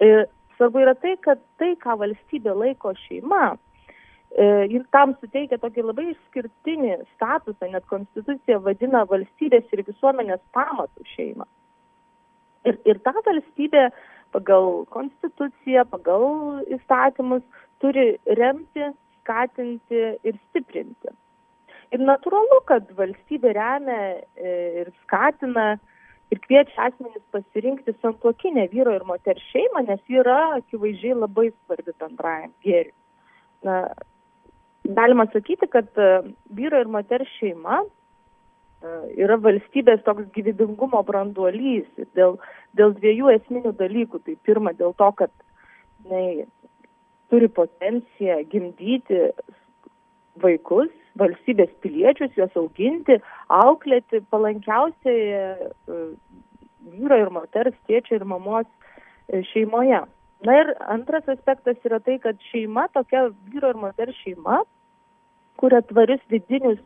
e, 0.00 0.14
Svarbu 0.56 0.78
yra 0.84 0.94
tai, 0.94 1.16
kad 1.22 1.40
tai, 1.58 1.72
ką 1.82 1.96
valstybė 1.98 2.54
laiko 2.54 2.92
šeima, 3.04 3.54
e, 3.54 4.46
ir 4.70 4.84
tam 4.94 5.14
suteikia 5.18 5.58
tokį 5.62 5.86
labai 5.88 6.06
išskirtinį 6.12 6.98
statusą, 7.14 7.70
net 7.72 7.86
konstitucija 7.90 8.60
vadina 8.62 9.02
valstybės 9.10 9.66
ir 9.74 9.82
visuomenės 9.88 10.42
pamatų 10.54 11.06
šeimą. 11.14 11.48
Ir, 12.70 12.78
ir 12.86 13.00
ta 13.04 13.12
valstybė 13.18 13.88
pagal 14.34 14.84
konstituciją, 14.94 15.84
pagal 15.90 16.62
įstatymus 16.76 17.42
turi 17.82 18.14
remti, 18.38 18.92
skatinti 19.22 20.06
ir 20.22 20.38
stiprinti. 20.48 21.10
Ir 21.94 22.02
natūralu, 22.02 22.58
kad 22.66 22.88
valstybė 22.98 23.52
remia 23.54 23.98
e, 24.34 24.54
ir 24.82 24.88
skatina 25.04 25.76
ir 26.34 26.40
kviečia 26.42 26.88
asmenys 26.88 27.22
pasirinkti 27.34 27.94
santuokinę 28.00 28.66
vyro 28.72 28.96
ir 28.96 29.04
moters 29.06 29.44
šeimą, 29.52 29.84
nes 29.86 30.00
ji 30.10 30.18
yra 30.24 30.38
akivaizdžiai 30.56 31.14
labai 31.20 31.50
svarbi 31.52 31.94
bendrajam 32.00 32.50
gėriui. 32.66 32.96
Na, 33.68 33.76
galima 34.98 35.28
sakyti, 35.32 35.68
kad 35.70 35.86
e, 36.00 36.08
vyro 36.56 36.80
ir 36.82 36.90
moters 36.90 37.30
šeima 37.38 37.84
e, 37.84 38.96
yra 39.22 39.38
valstybės 39.44 40.02
toks 40.08 40.26
gyvybingumo 40.34 41.04
branduolys 41.06 41.86
dėl, 42.18 42.40
dėl 42.74 42.96
dviejų 42.98 43.36
esminių 43.36 43.76
dalykų. 43.78 44.24
Tai 44.26 44.36
pirma, 44.42 44.74
dėl 44.74 44.98
to, 44.98 45.12
kad 45.22 45.30
jinai 46.02 46.48
turi 47.30 47.48
potenciją 47.54 48.42
gimdyti 48.50 49.28
vaikus, 50.42 50.90
valstybės 51.20 51.70
piliečius, 51.84 52.32
juos 52.38 52.54
auginti, 52.58 53.18
auklėti 53.52 54.20
palankiausiai 54.34 55.22
e, 55.38 56.00
vyro 56.94 57.18
ir 57.20 57.30
moters, 57.34 57.76
tėčio 57.88 58.18
ir 58.18 58.26
mamos 58.28 58.66
e, 58.66 59.42
šeimoje. 59.52 60.02
Na 60.44 60.56
ir 60.60 60.72
antras 60.92 61.28
aspektas 61.30 61.78
yra 61.86 62.00
tai, 62.04 62.18
kad 62.20 62.40
šeima, 62.50 62.88
tokia 62.92 63.28
vyro 63.52 63.70
ir 63.72 63.80
moters 63.80 64.16
šeima, 64.24 64.62
kuria 65.60 65.80
tvarius 65.88 66.24
vidinius 66.32 66.80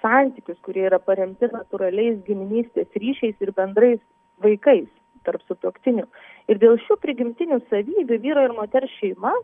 santykius, 0.00 0.58
kurie 0.66 0.84
yra 0.88 0.98
paremti 1.02 1.48
natūraliais 1.52 2.18
giminystės 2.26 2.90
ryšiais 2.96 3.38
ir 3.44 3.52
bendrais 3.56 4.00
vaikais 4.44 4.88
tarp 5.24 5.42
sutoktinių. 5.46 6.06
Ir 6.48 6.60
dėl 6.60 6.78
šių 6.86 6.96
prigimtinių 7.02 7.60
savybių 7.70 8.20
vyro 8.24 8.44
ir 8.48 8.54
moters 8.56 8.92
šeima 8.98 9.34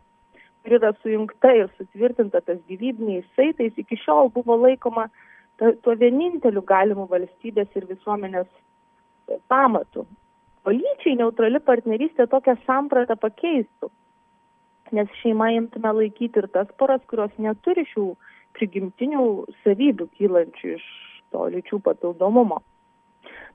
yra 0.75 0.93
sujungta 1.01 1.53
ir 1.55 1.71
sutvirtinta 1.77 2.41
tas 2.41 2.59
gyvybiniais 2.69 3.25
saitais, 3.35 3.73
iki 3.77 3.97
šiol 4.03 4.31
buvo 4.35 4.57
laikoma 4.63 5.07
tuo 5.57 5.95
vieninteliu 5.97 6.61
galimu 6.61 7.07
valstybės 7.09 7.69
ir 7.75 7.87
visuomenės 7.89 8.47
pamatu. 9.49 10.05
O 10.67 10.73
lyčiai 10.73 11.15
neutrali 11.17 11.59
partnerystė 11.63 12.27
tokią 12.29 12.57
sampratą 12.65 13.15
pakeistų, 13.19 13.89
nes 14.91 15.11
šeima 15.21 15.49
imtume 15.55 15.93
laikyti 16.01 16.43
ir 16.43 16.49
tas 16.53 16.69
poras, 16.79 17.01
kurios 17.07 17.31
neturi 17.41 17.85
šių 17.93 18.07
prigimtinių 18.57 19.27
savybių 19.63 20.09
kylančių 20.17 20.73
iš 20.75 20.87
to 21.31 21.45
lyčių 21.53 21.79
papildomumo. 21.85 22.61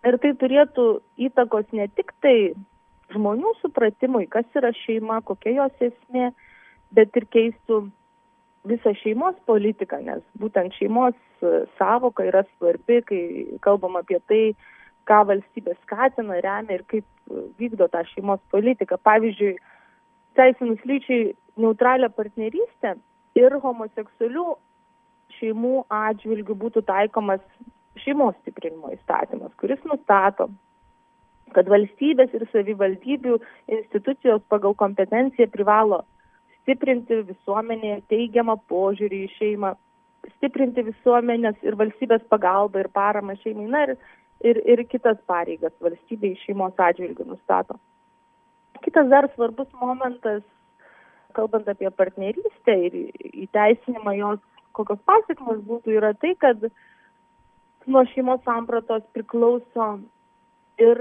Ir 0.02 0.18
tai 0.22 0.32
turėtų 0.38 0.86
įtakos 1.28 1.68
ne 1.76 1.86
tik 1.94 2.10
tai 2.24 2.54
žmonių 3.12 3.52
supratimui, 3.60 4.26
kas 4.32 4.48
yra 4.58 4.72
šeima, 4.82 5.20
kokia 5.26 5.54
jos 5.60 5.84
esmė, 5.90 6.32
bet 6.96 7.16
ir 7.18 7.26
keistų 7.34 7.82
visą 8.68 8.92
šeimos 9.00 9.38
politiką, 9.48 9.98
nes 10.06 10.22
būtent 10.38 10.74
šeimos 10.78 11.16
e, 11.42 11.64
savoka 11.78 12.26
yra 12.28 12.44
svarbi, 12.54 13.00
kai 13.08 13.22
kalbam 13.64 13.98
apie 13.98 14.20
tai, 14.30 14.42
ką 15.10 15.22
valstybė 15.30 15.74
skatina, 15.80 16.38
remia 16.44 16.78
ir 16.78 16.84
kaip 16.90 17.04
e, 17.04 17.46
vykdo 17.58 17.88
tą 17.90 18.04
šeimos 18.12 18.42
politiką. 18.54 19.00
Pavyzdžiui, 19.02 19.56
teisinus 20.38 20.84
lyčiai 20.88 21.32
neutralią 21.60 22.12
partnerystę 22.14 22.94
ir 23.38 23.58
homoseksualių 23.64 24.46
šeimų 25.38 25.76
atžvilgių 25.90 26.56
būtų 26.62 26.84
taikomas 26.86 27.42
šeimos 28.02 28.36
stiprinimo 28.40 28.92
įstatymas, 28.94 29.52
kuris 29.60 29.82
nustato, 29.88 30.48
kad 31.52 31.68
valstybės 31.68 32.32
ir 32.36 32.46
savivaldybių 32.52 33.36
institucijos 33.76 34.44
pagal 34.48 34.76
kompetenciją 34.78 35.50
privalo 35.52 36.02
stiprinti 36.62 37.22
visuomenėje 37.28 38.02
teigiamą 38.12 38.56
požiūrį 38.70 39.22
į 39.26 39.30
šeimą, 39.36 39.72
stiprinti 40.36 40.84
visuomenės 40.86 41.58
ir 41.66 41.76
valstybės 41.78 42.24
pagalbą 42.30 42.84
ir 42.84 42.90
paramą 42.94 43.36
šeimai, 43.42 43.68
na 43.70 43.84
ir, 43.88 43.96
ir, 44.46 44.62
ir 44.74 44.84
kitas 44.90 45.18
pareigas 45.30 45.74
valstybei 45.82 46.36
šeimos 46.44 46.78
atžvilgių 46.78 47.26
nustato. 47.32 47.78
Kitas 48.82 49.10
dar 49.10 49.28
svarbus 49.34 49.68
momentas, 49.78 50.42
kalbant 51.36 51.68
apie 51.70 51.90
partnerystę 51.90 52.74
ir 52.88 52.96
įteisinimą 53.46 54.16
jos, 54.18 54.40
kokios 54.76 55.00
pasiekmes 55.08 55.62
būtų, 55.68 55.96
yra 55.98 56.12
tai, 56.18 56.34
kad 56.40 56.62
nuo 57.86 58.02
šeimos 58.12 58.42
sampratos 58.46 59.04
priklauso 59.14 59.96
ir 60.80 61.00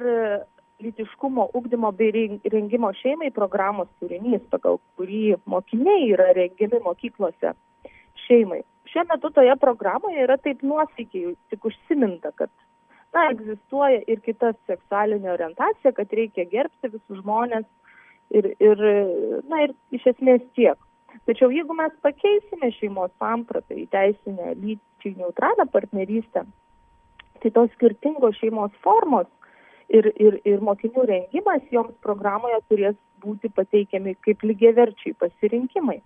lytiškumo 0.84 1.50
ugdymo 1.58 1.92
bei 1.98 2.12
rengimo 2.54 2.92
šeimai 3.02 3.32
programos 3.36 3.90
turinys, 4.00 4.44
pagal 4.54 4.80
kurį 5.00 5.38
mokiniai 5.46 6.10
yra 6.14 6.32
rengiami 6.38 6.82
mokyklose 6.86 7.54
šeimai. 8.26 8.62
Šiuo 8.92 9.06
metu 9.10 9.32
toje 9.32 9.56
programoje 9.60 10.24
yra 10.26 10.38
taip 10.38 10.64
nuosaikiai 10.68 11.36
tik 11.50 11.66
užsiminta, 11.70 12.34
kad 12.36 12.52
na, 13.14 13.28
egzistuoja 13.32 14.02
ir 14.08 14.22
kita 14.26 14.54
seksualinė 14.70 15.32
orientacija, 15.34 15.94
kad 15.96 16.16
reikia 16.16 16.48
gerbti 16.52 16.92
visus 16.92 17.22
žmonės 17.22 17.68
ir, 18.36 18.52
ir, 18.60 18.88
na, 19.50 19.66
ir 19.68 19.76
iš 19.96 20.08
esmės 20.16 20.44
tiek. 20.58 20.80
Tačiau 21.28 21.52
jeigu 21.54 21.76
mes 21.76 21.94
pakeisime 22.04 22.72
šeimos 22.78 23.12
sampratą 23.20 23.76
į 23.78 23.86
teisinę 23.92 24.56
lyčiai 24.62 25.18
neutralią 25.20 25.68
partnerystę, 25.72 26.46
tai 27.42 27.52
tos 27.52 27.72
skirtingos 27.76 28.40
šeimos 28.40 28.74
formos 28.86 29.28
ir, 29.98 30.08
ir, 30.24 30.40
ir 30.48 30.64
mokinių 30.64 31.06
rengimas 31.10 31.64
joms 31.74 31.96
programoje 32.06 32.60
turės 32.72 32.98
būti 33.24 33.52
pateikiami 33.54 34.16
kaip 34.26 34.44
lygiaverčiai 34.46 35.18
pasirinkimai. 35.22 36.00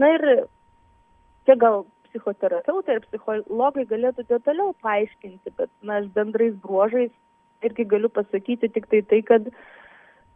Na 0.00 0.10
ir 0.16 0.26
čia 1.46 1.56
gal 1.60 1.84
psichoterapeutai 2.08 2.98
ir 2.98 3.06
psichologai 3.06 3.86
galėtų 3.88 4.26
detaliau 4.28 4.74
paaiškinti, 4.84 5.54
bet 5.56 5.70
na, 5.82 6.00
aš 6.02 6.10
bendrais 6.16 6.54
bruožais 6.64 7.12
irgi 7.64 7.86
galiu 7.88 8.10
pasakyti 8.12 8.68
tik 8.74 8.88
tai 8.90 9.02
tai, 9.08 9.22
kad 9.30 9.48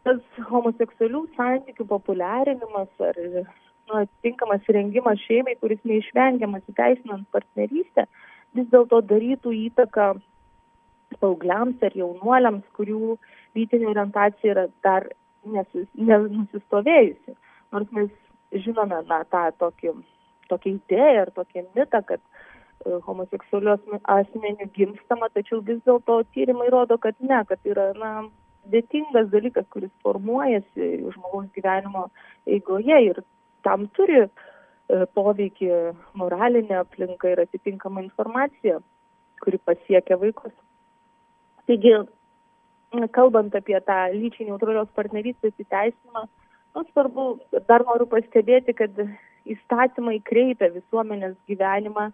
tas 0.07 0.23
homoseksualių 0.51 1.25
santykių 1.37 1.89
populiarinimas 1.91 3.07
ar 3.09 3.19
nu, 3.27 4.05
tinkamas 4.23 4.71
rengimas 4.77 5.21
šeimai, 5.27 5.57
kuris 5.61 5.83
neišvengiamas 5.85 6.65
įteisinant 6.73 7.27
partnerystę, 7.35 8.07
vis 8.57 8.71
dėlto 8.73 9.03
darytų 9.11 9.53
įtaką 9.67 10.15
paaugliams 11.21 11.83
ar 11.87 11.97
jaunuoliams, 11.97 12.65
kurių 12.77 13.17
lytinė 13.57 13.91
orientacija 13.93 14.55
yra 14.55 14.67
dar 14.85 15.09
nesus, 15.47 15.89
nenusistovėjusi. 15.95 17.37
Nors 17.75 17.93
mes 17.97 18.11
žinome 18.65 19.03
na, 19.09 19.23
tą 19.31 19.45
tokį, 19.63 19.95
tokią 20.51 20.77
idėją 20.77 21.27
ir 21.27 21.33
tokį 21.37 21.65
mitą, 21.77 22.03
kad 22.09 22.21
e, 22.21 22.99
homoseksualių 23.07 23.77
asmenių 24.17 24.69
gimstama, 24.77 25.31
tačiau 25.35 25.63
vis 25.67 25.81
dėlto 25.87 26.23
tyrimai 26.35 26.69
rodo, 26.75 26.99
kad 27.03 27.19
ne, 27.21 27.43
kad 27.49 27.63
yra 27.69 27.93
na, 27.99 28.13
dėtingas 28.73 29.31
dalykas, 29.31 29.67
kuris 29.71 29.93
formuojasi 30.05 30.91
žmogaus 31.15 31.49
gyvenimo 31.55 32.09
eigoje 32.51 32.99
ir 33.11 33.23
tam 33.67 33.87
turi 33.99 34.23
e, 34.25 34.29
poveikį 35.19 35.73
moralinė 36.19 36.81
aplinka 36.83 37.31
ir 37.33 37.43
atitinkama 37.47 38.03
informacija, 38.05 38.81
kuri 39.43 39.61
pasiekia 39.63 40.19
vaikus. 40.21 40.55
Taigi, 41.67 41.95
kalbant 43.17 43.55
apie 43.59 43.79
tą 43.87 43.97
lyčiai 44.15 44.49
neutralios 44.49 44.91
partnerystės 44.95 45.55
įteisinimą, 45.63 46.27
nu, 46.77 46.85
svarbu, 46.93 47.25
dar 47.69 47.85
noriu 47.89 48.07
pastebėti, 48.11 48.75
kad 48.77 49.01
įstatymai 49.47 50.21
kreipia 50.27 50.71
visuomenės 50.75 51.35
gyvenimą 51.51 52.11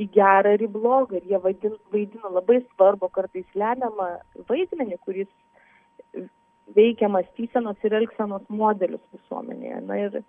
į 0.00 0.06
gerą 0.14 0.54
ir 0.56 0.66
į 0.66 0.70
blogą 0.74 1.18
ir 1.18 1.32
jie 1.32 1.40
vaidina, 1.42 1.78
vaidina 1.92 2.32
labai 2.36 2.60
svarbu, 2.66 3.10
kartais 3.14 3.48
lemiamą 3.58 4.10
vaidmenį, 4.48 5.00
kuris 5.06 5.30
veikia 6.76 7.08
mąstysenos 7.10 7.80
ir 7.84 7.96
elgsenos 7.98 8.44
modelius 8.48 9.02
visuomenėje. 9.16 9.80
Na 9.88 9.98
ir 10.04 10.20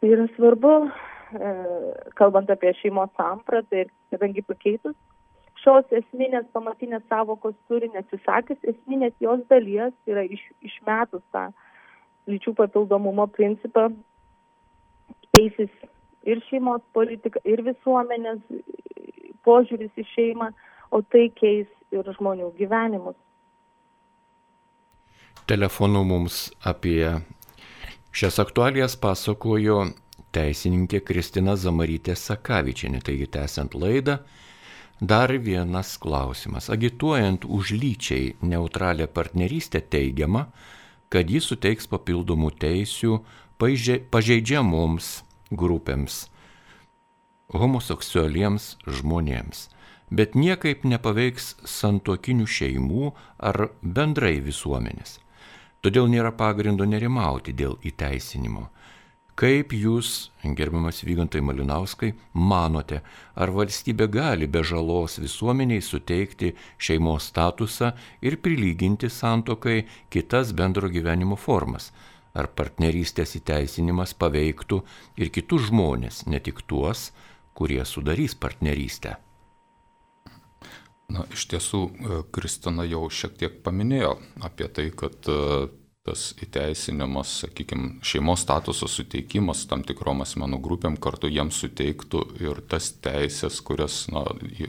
tai 0.00 0.10
yra 0.16 0.26
svarbu, 0.36 0.74
e, 1.36 1.52
kalbant 2.18 2.50
apie 2.50 2.72
šeimos 2.80 3.12
sampratą 3.20 3.84
ir 3.84 3.92
kadangi 4.10 4.44
pakeitus 4.48 4.96
šios 5.62 5.94
esminės 5.94 6.46
pamatinės 6.54 7.04
savokos 7.10 7.54
turinį, 7.70 8.02
atsisakius 8.02 8.62
esminės 8.74 9.14
jos 9.22 9.42
dalies, 9.50 9.94
yra 10.10 10.24
iš, 10.26 10.42
išmetus 10.64 11.22
tą 11.34 11.48
lyčių 12.30 12.54
papildomumo 12.58 13.26
principą, 13.34 13.88
keisis 15.34 15.70
ir 16.28 16.42
šeimos 16.48 16.82
politika, 16.94 17.40
ir 17.44 17.64
visuomenės 17.66 18.42
požiūris 19.46 19.98
į 19.98 20.06
šeimą, 20.14 20.52
o 20.94 21.02
tai 21.02 21.28
keis 21.34 21.68
ir 21.94 22.08
žmonių 22.18 22.52
gyvenimus. 22.58 23.16
Telefonu 25.50 26.04
mums 26.06 26.44
apie 26.68 27.08
šias 28.14 28.38
aktualijas 28.42 28.94
pasakojo 29.00 29.80
teisininkė 30.32 31.02
Kristina 31.04 31.56
Zamarytė 31.58 32.14
Sakavičinė. 32.16 33.02
Taigi, 33.04 33.26
tęsiant 33.34 33.74
laidą, 33.74 34.20
Dar 35.02 35.32
vienas 35.34 35.98
klausimas. 35.98 36.70
Agituojant 36.70 37.42
už 37.44 37.74
lyčiai 37.74 38.36
neutralią 38.38 39.08
partnerystę 39.10 39.80
teigiama, 39.82 40.46
kad 41.10 41.26
jis 41.26 41.48
suteiks 41.50 41.88
papildomų 41.90 42.52
teisių 42.62 43.16
pažeidžiamoms 43.58 45.08
grupėms, 45.50 46.28
homoseksualiems 47.50 48.68
žmonėms, 48.86 49.64
bet 50.14 50.38
niekaip 50.38 50.86
nepaveiks 50.86 51.56
santokinių 51.66 52.46
šeimų 52.46 53.10
ar 53.42 53.72
bendrai 53.82 54.38
visuomenės. 54.38 55.18
Todėl 55.82 56.06
nėra 56.14 56.30
pagrindo 56.30 56.86
nerimauti 56.86 57.50
dėl 57.50 57.74
įteisinimo. 57.82 58.68
Kaip 59.42 59.72
jūs, 59.74 60.30
gerbiamas 60.54 61.00
Vygantai 61.02 61.40
Malinauskai, 61.42 62.12
manote, 62.38 63.00
ar 63.34 63.50
valstybė 63.50 64.06
gali 64.14 64.46
be 64.46 64.60
žalos 64.62 65.16
visuomeniai 65.18 65.82
suteikti 65.82 66.52
šeimos 66.78 67.26
statusą 67.32 67.88
ir 68.22 68.36
prilyginti 68.38 69.10
santokai 69.10 69.80
kitas 70.14 70.52
bendro 70.54 70.86
gyvenimo 70.94 71.34
formas? 71.34 71.90
Ar 72.38 72.52
partnerystės 72.54 73.34
įteisinimas 73.40 74.14
paveiktų 74.14 74.78
ir 75.18 75.34
kitus 75.34 75.66
žmonės, 75.72 76.22
ne 76.30 76.38
tik 76.38 76.62
tuos, 76.70 77.08
kurie 77.58 77.82
sudarys 77.82 78.38
partnerystę? 78.38 79.18
Na, 81.10 81.26
iš 81.34 81.50
tiesų, 81.50 81.82
Kristina 82.30 82.86
jau 82.86 83.08
šiek 83.10 83.34
tiek 83.42 83.58
paminėjo 83.66 84.20
apie 84.46 84.70
tai, 84.70 84.92
kad 84.94 85.26
tas 86.06 86.32
įteisinimas, 86.42 87.30
sakykime, 87.44 88.00
šeimos 88.06 88.42
statuso 88.42 88.88
suteikimas 88.90 89.64
tam 89.70 89.84
tikrom 89.86 90.24
asmenų 90.24 90.58
grupėm 90.64 90.98
kartu 91.02 91.30
jiems 91.30 91.60
suteiktų 91.62 92.22
ir 92.42 92.62
tas 92.70 92.90
teisės, 93.04 93.60
kurias 93.62 94.04
na, 94.10 94.24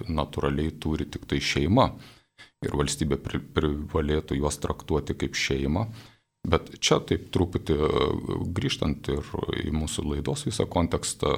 natūraliai 0.10 0.76
turi 0.84 1.10
tik 1.10 1.26
tai 1.30 1.42
šeima. 1.42 1.90
Ir 2.64 2.78
valstybė 2.80 3.18
privalėtų 3.56 4.38
juos 4.38 4.60
traktuoti 4.62 5.18
kaip 5.20 5.36
šeimą. 5.36 5.88
Bet 6.48 6.74
čia 6.84 7.00
taip 7.08 7.30
truputį 7.34 7.76
grįžtant 8.56 9.08
ir 9.12 9.28
į 9.64 9.72
mūsų 9.76 10.06
laidos 10.10 10.46
visą 10.48 10.68
kontekstą, 10.70 11.38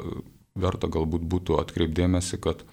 verta 0.57 0.89
galbūt 0.91 1.25
būtų 1.29 1.59
atkreipdėmėsi, 1.61 2.39
kad 2.41 2.63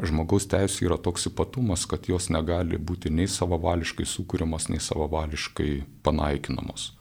žmogaus 0.00 0.48
teisų 0.50 0.88
yra 0.88 0.98
toks 0.98 1.28
ypatumas, 1.30 1.84
kad 1.90 2.08
jos 2.08 2.30
negali 2.32 2.78
būti 2.78 3.12
nei 3.12 3.28
savavališkai 3.28 4.06
sukūriamos, 4.08 4.70
nei 4.72 4.82
savavališkai 4.82 5.70
panaikinamos. 6.06 6.92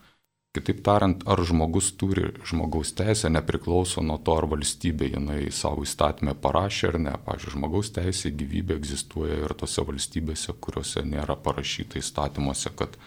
Kitaip 0.51 0.82
tariant, 0.84 1.21
ar 1.32 1.39
žmogus 1.47 1.93
turi 1.95 2.34
žmogaus 2.43 2.89
teisę 2.91 3.30
nepriklauso 3.32 4.01
nuo 4.04 4.17
to, 4.19 4.34
ar 4.36 4.49
valstybė 4.51 5.08
jinai 5.13 5.45
savo 5.56 5.86
įstatymę 5.88 6.34
parašė 6.43 6.89
ar 6.89 6.97
ne. 7.06 7.13
Pavyzdžiui, 7.27 7.54
žmogaus 7.56 7.93
teisė 7.95 8.34
gyvybė 8.36 8.75
egzistuoja 8.82 9.38
ir 9.45 9.54
tose 9.62 9.86
valstybėse, 9.88 10.58
kuriuose 10.60 11.06
nėra 11.08 11.38
parašyta 11.45 12.01
įstatymuose, 12.04 12.73
kad 12.75 12.99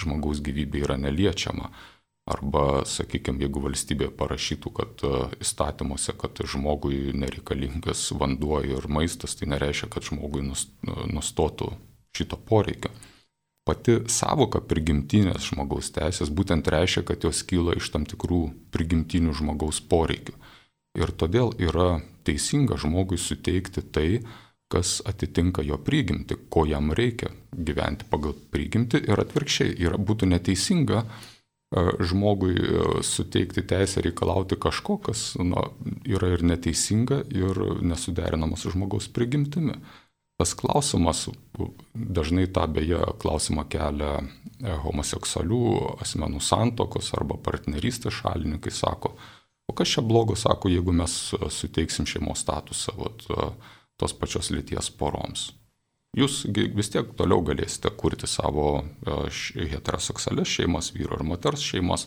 žmogaus 0.00 0.40
gyvybė 0.46 0.86
yra 0.86 0.96
neliečiama. 1.02 1.68
Arba, 2.26 2.82
sakykime, 2.90 3.44
jeigu 3.44 3.60
valstybė 3.62 4.08
parašytų, 4.18 4.70
kad 4.74 5.02
e, 5.06 5.10
įstatymuose, 5.44 6.14
kad 6.18 6.40
žmogui 6.42 7.12
nereikalingas 7.14 8.08
vanduo 8.18 8.58
ir 8.66 8.88
maistas, 8.90 9.36
tai 9.38 9.46
nereiškia, 9.52 9.86
kad 9.94 10.08
žmogui 10.08 10.42
nustotų 10.42 11.68
šito 12.16 12.38
poreikio. 12.48 12.90
Pati 13.66 14.00
savoka 14.10 14.58
prigimtinės 14.62 15.52
žmogaus 15.52 15.92
teisės 15.94 16.32
būtent 16.34 16.66
reiškia, 16.70 17.04
kad 17.06 17.22
jos 17.26 17.44
kyla 17.46 17.76
iš 17.78 17.92
tam 17.94 18.06
tikrų 18.06 18.42
prigimtinių 18.74 19.34
žmogaus 19.34 19.78
poreikių. 19.90 20.34
Ir 20.98 21.14
todėl 21.14 21.54
yra 21.62 22.00
teisinga 22.26 22.78
žmogui 22.80 23.18
suteikti 23.22 23.82
tai, 23.94 24.08
kas 24.72 24.98
atitinka 25.06 25.62
jo 25.62 25.78
prigimti, 25.78 26.34
ko 26.50 26.64
jam 26.66 26.90
reikia 26.90 27.30
gyventi 27.54 28.06
pagal 28.10 28.34
prigimti 28.50 28.98
ir 28.98 29.22
atvirkščiai. 29.22 29.74
Ir 29.82 29.98
būtų 29.98 30.30
neteisinga 30.30 31.04
žmogui 32.00 32.54
suteikti 33.02 33.62
teisę 33.66 34.00
reikalauti 34.04 34.56
kažko, 34.60 34.98
kas 35.08 35.34
na, 35.40 35.64
yra 36.06 36.30
ir 36.36 36.44
neteisinga, 36.46 37.24
ir 37.34 37.58
nesuderinama 37.82 38.56
su 38.56 38.70
žmogaus 38.70 39.08
prigimtimi. 39.12 39.74
Tas 40.36 40.52
klausimas, 40.54 41.24
dažnai 41.94 42.44
tą 42.52 42.66
beje 42.68 43.00
klausimą 43.22 43.64
kelia 43.72 44.18
e, 44.20 44.74
homoseksualių 44.84 45.60
asmenų 46.04 46.42
santokos 46.44 47.08
arba 47.16 47.38
partnerystės 47.40 48.20
šalininkai, 48.20 48.70
sako, 48.70 49.14
o 49.66 49.74
kas 49.74 49.96
čia 49.96 50.04
blogo, 50.04 50.36
sako, 50.36 50.68
jeigu 50.70 50.92
mes 50.92 51.14
suteiksim 51.56 52.06
šeimos 52.06 52.44
statusą 52.44 52.98
vat, 53.00 53.24
tos 53.96 54.12
pačios 54.12 54.52
lyties 54.52 54.92
poroms 54.92 55.48
jūs 56.16 56.44
vis 56.76 56.90
tiek 56.92 57.12
toliau 57.18 57.42
galėsite 57.46 57.90
kurti 57.98 58.28
savo 58.30 58.68
e, 58.80 59.66
heteroseksualias 59.72 60.50
šeimas, 60.58 60.92
vyro 60.94 61.18
ir 61.18 61.26
moters 61.26 61.64
šeimas, 61.64 62.06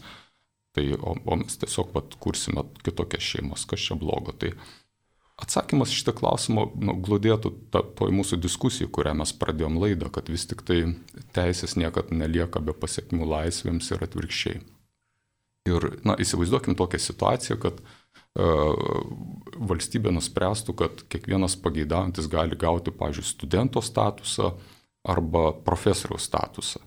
tai, 0.76 0.92
o, 0.96 1.16
o 1.18 1.40
mes 1.40 1.58
tiesiog 1.62 1.94
vat, 1.96 2.16
kursime 2.22 2.66
kitokias 2.86 3.26
šeimas, 3.34 3.66
kas 3.70 3.84
čia 3.90 3.98
blogo. 4.00 4.36
Tai 4.40 4.54
atsakymas 5.40 5.94
šitą 5.96 6.14
klausimą 6.18 6.66
nu, 6.80 6.98
glūdėtų 7.06 7.54
toj 7.74 8.12
mūsų 8.16 8.40
diskusijai, 8.44 8.90
kurią 8.92 9.16
mes 9.22 9.34
pradėjom 9.40 9.80
laidą, 9.82 10.12
kad 10.14 10.30
vis 10.32 10.46
tik 10.50 10.66
tai 10.68 10.82
teisės 11.36 11.78
niekad 11.80 12.14
nelieka 12.16 12.62
be 12.64 12.76
pasiekmių 12.76 13.30
laisvėms 13.36 13.92
ir 13.96 14.06
atvirkščiai. 14.08 14.62
Ir 15.70 15.86
na, 16.08 16.16
įsivaizduokim 16.18 16.76
tokią 16.80 16.98
situaciją, 17.04 17.58
kad 17.62 17.82
uh, 17.82 17.98
valstybė 18.38 20.13
nuspręstų, 20.15 20.76
kad 20.78 21.02
kiekvienas 21.12 21.58
pageidaujantis 21.60 22.30
gali 22.32 22.58
gauti, 22.60 22.94
pavyzdžiui, 22.96 23.26
studento 23.26 23.82
statusą 23.82 24.54
arba 25.10 25.50
profesoriaus 25.65 26.28
statusą. 26.30 26.84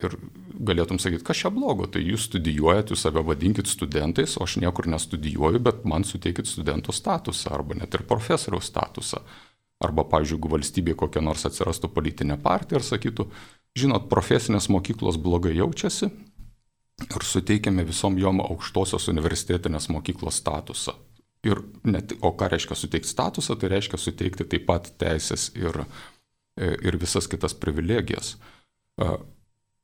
Ir 0.00 0.16
galėtum 0.56 0.96
sakyti, 0.96 1.24
kas 1.26 1.42
čia 1.42 1.50
blogo, 1.52 1.84
tai 1.84 2.00
jūs 2.06 2.24
studijuojate, 2.30 2.94
jūs 2.94 3.02
save 3.04 3.20
vadinkit 3.26 3.68
studentais, 3.68 4.38
o 4.38 4.46
aš 4.46 4.56
niekur 4.62 4.88
nestudijuoju, 4.88 5.60
bet 5.60 5.84
man 5.84 6.06
suteikit 6.08 6.48
studento 6.48 6.94
statusą 6.96 7.52
arba 7.52 7.76
net 7.82 7.94
ir 7.94 8.06
profesoriaus 8.08 8.70
statusą. 8.72 9.20
Arba, 9.80 10.04
pavyzdžiui, 10.08 10.36
jeigu 10.36 10.52
valstybėje 10.52 10.96
kokia 11.02 11.22
nors 11.24 11.44
atsirastų 11.48 11.88
politinė 11.92 12.36
partija 12.40 12.80
ir 12.80 12.84
sakytų, 12.84 13.28
žinot, 13.80 14.08
profesinės 14.12 14.68
mokyklos 14.72 15.16
blogai 15.20 15.54
jaučiasi, 15.56 16.10
ir 17.06 17.26
suteikiame 17.26 17.84
visom 17.88 18.18
jom 18.20 18.42
aukštosios 18.44 19.08
universitetinės 19.12 19.88
mokyklos 19.92 20.40
statusą. 20.42 20.96
Ir 21.46 21.62
net, 21.88 22.12
o 22.20 22.34
ką 22.36 22.50
reiškia 22.52 22.76
suteikti 22.76 23.08
statusą, 23.08 23.56
tai 23.56 23.70
reiškia 23.72 24.00
suteikti 24.00 24.44
taip 24.44 24.66
pat 24.68 24.90
teisės 25.00 25.48
ir, 25.56 25.84
ir 26.60 26.98
visas 27.00 27.28
kitas 27.32 27.56
privilegijas. 27.56 28.34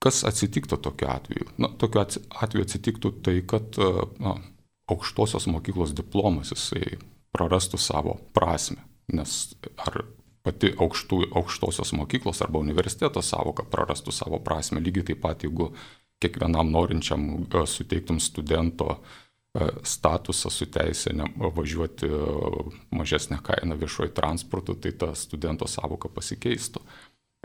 kas 0.04 0.24
atsitiktų 0.28 0.76
tokiu 0.84 1.08
atveju? 1.08 1.48
Na, 1.56 1.70
tokiu 1.80 2.02
atveju 2.04 2.66
atsitiktų 2.66 3.12
tai, 3.24 3.40
kad 3.48 3.80
na, 4.20 4.36
aukštosios 4.92 5.48
mokyklos 5.48 5.96
diplomas 5.96 6.52
jisai 6.52 6.98
prarastų 7.32 7.80
savo 7.80 8.18
prasme. 8.36 8.84
Nes 9.12 9.56
ar 9.80 10.04
pati 10.46 10.72
aukštų, 10.76 11.20
aukštosios 11.40 11.92
mokyklos 11.96 12.42
arba 12.44 12.60
universiteto 12.62 13.22
savoka 13.22 13.64
prarastų 13.70 14.14
savo 14.14 14.38
prasme, 14.42 14.82
lygiai 14.82 15.10
taip 15.10 15.22
pat, 15.24 15.46
jeigu 15.46 15.72
kiekvienam 16.22 16.70
norinčiam 16.72 17.46
e, 17.54 17.66
suteiktum 17.66 18.20
studento 18.20 18.88
e, 18.96 19.68
statusą 19.82 20.50
su 20.50 20.68
teisė 20.72 21.14
važiuoti 21.36 22.08
e, 22.08 22.20
mažesnę 22.96 23.40
kainą 23.44 23.78
viešuoju 23.80 24.14
transportu, 24.16 24.74
tai 24.74 24.92
ta 24.92 25.12
studento 25.14 25.68
savoka 25.68 26.08
pasikeistų. 26.08 26.82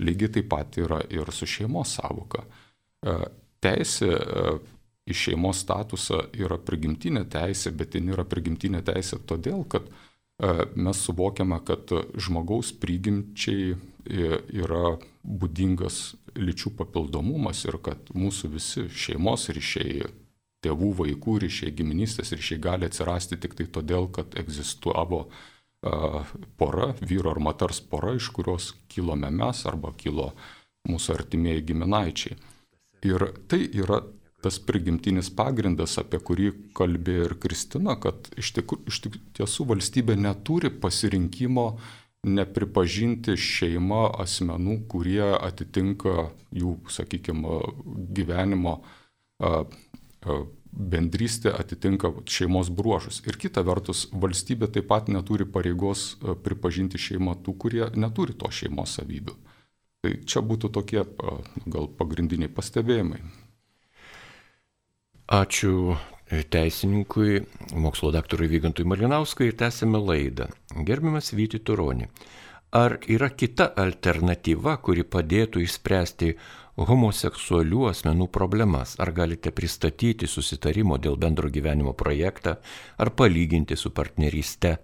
Lygiai 0.01 0.31
taip 0.37 0.49
pat 0.49 0.77
yra 0.81 1.01
ir 1.13 1.29
su 1.35 1.45
šeimos 1.45 1.97
savoka. 1.99 2.41
Teisė 3.61 4.07
į 5.05 5.17
šeimos 5.17 5.59
statusą 5.61 6.23
yra 6.37 6.57
prigimtinė 6.57 7.25
teisė, 7.29 7.73
bet 7.77 7.93
ji 7.93 8.01
yra 8.09 8.25
prigimtinė 8.25 8.81
teisė 8.87 9.19
todėl, 9.29 9.61
kad 9.69 9.85
mes 10.41 11.03
suvokiame, 11.05 11.59
kad 11.65 11.91
žmogaus 12.17 12.71
prigimčiai 12.81 13.75
yra 14.09 14.97
būdingas 15.21 16.15
lyčių 16.33 16.73
papildomumas 16.79 17.61
ir 17.67 17.77
kad 17.83 18.09
mūsų 18.15 18.49
visi 18.55 18.87
šeimos 18.89 19.49
ryšiai, 19.53 20.07
tėvų, 20.65 20.91
vaikų 21.01 21.37
ryšiai, 21.45 21.73
giminystės 21.77 22.33
ryšiai 22.33 22.61
gali 22.61 22.87
atsirasti 22.89 23.37
tik 23.41 23.55
tai 23.57 23.67
todėl, 23.69 24.09
kad 24.13 24.37
egzistuavo 24.37 25.27
pora, 26.57 26.91
vyro 27.01 27.33
ar 27.33 27.41
moters 27.41 27.81
pora, 27.81 28.13
iš 28.17 28.29
kurios 28.33 28.71
kilome 28.89 29.31
mes 29.33 29.65
arba 29.65 29.93
kilo 29.97 30.31
mūsų 30.89 31.15
artimieji 31.17 31.65
giminaičiai. 31.71 32.37
Ir 33.09 33.25
tai 33.49 33.63
yra 33.73 34.01
tas 34.43 34.59
prigimtinis 34.65 35.29
pagrindas, 35.33 35.97
apie 36.01 36.19
kurį 36.19 36.51
kalbėjo 36.77 37.29
ir 37.29 37.35
Kristina, 37.41 37.95
kad 38.01 38.29
iš, 38.39 38.53
tik, 38.57 38.75
iš 38.89 39.01
tiesų 39.37 39.67
valstybė 39.73 40.17
neturi 40.19 40.71
pasirinkimo 40.73 41.67
nepripažinti 42.27 43.33
šeima 43.39 44.07
asmenų, 44.21 44.81
kurie 44.91 45.23
atitinka 45.41 46.29
jų, 46.53 46.75
sakykime, 46.93 47.61
gyvenimo 48.13 48.75
bendrystė 50.71 51.51
atitinka 51.57 52.13
šeimos 52.29 52.69
bruožus. 52.69 53.19
Ir 53.25 53.39
kita 53.41 53.63
vertus, 53.65 54.05
valstybė 54.13 54.69
taip 54.71 54.87
pat 54.91 55.09
neturi 55.11 55.47
pareigos 55.49 56.13
pripažinti 56.45 57.01
šeimą 57.01 57.39
tų, 57.43 57.57
kurie 57.65 57.87
neturi 57.97 58.37
to 58.37 58.51
šeimos 58.53 58.99
savybių. 58.99 59.35
Tai 60.01 60.11
čia 60.25 60.41
būtų 60.45 60.71
tokie 60.73 61.03
gal 61.65 61.89
pagrindiniai 61.97 62.49
pastebėjimai. 62.53 63.19
Ačiū 65.31 65.95
teisininkui, 66.51 67.37
mokslo 67.79 68.09
daktarui 68.11 68.49
Vygantui 68.51 68.83
Malinauskui 68.83 69.45
ir 69.47 69.53
tęsime 69.55 70.01
laidą. 70.03 70.49
Gerbiamas 70.83 71.31
Vyti 71.31 71.61
Turoni, 71.63 72.09
ar 72.75 72.97
yra 73.07 73.29
kita 73.31 73.69
alternatyva, 73.79 74.73
kuri 74.83 75.05
padėtų 75.07 75.63
išspręsti 75.63 76.33
homoseksualių 76.75 77.87
asmenų 77.93 78.27
problemas? 78.27 78.97
Ar 78.99 79.13
galite 79.15 79.55
pristatyti 79.55 80.27
susitarimo 80.27 80.99
dėl 80.99 81.15
bendro 81.15 81.47
gyvenimo 81.47 81.95
projektą, 81.95 82.57
ar 82.99 83.15
palyginti 83.15 83.79
su 83.79 83.95
partneryste? 83.95 84.81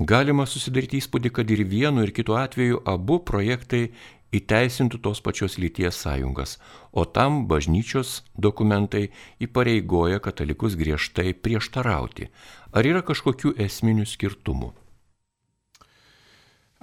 Galima 0.00 0.48
susidaryti 0.48 1.02
įspūdį, 1.04 1.36
kad 1.36 1.52
ir 1.52 1.66
vienu 1.68 2.00
ir 2.04 2.16
kitu 2.16 2.32
atveju 2.40 2.80
abu 2.88 3.20
projektai 3.20 3.90
įteisintų 4.38 5.00
tos 5.04 5.22
pačios 5.24 5.56
lyties 5.60 5.98
sąjungas, 6.04 6.56
o 6.92 7.04
tam 7.04 7.44
bažnyčios 7.50 8.22
dokumentai 8.36 9.08
įpareigoja 9.42 10.20
katalikus 10.24 10.76
griežtai 10.78 11.34
prieštarauti. 11.34 12.30
Ar 12.76 12.86
yra 12.88 13.02
kažkokių 13.06 13.56
esminių 13.66 14.06
skirtumų? 14.08 14.72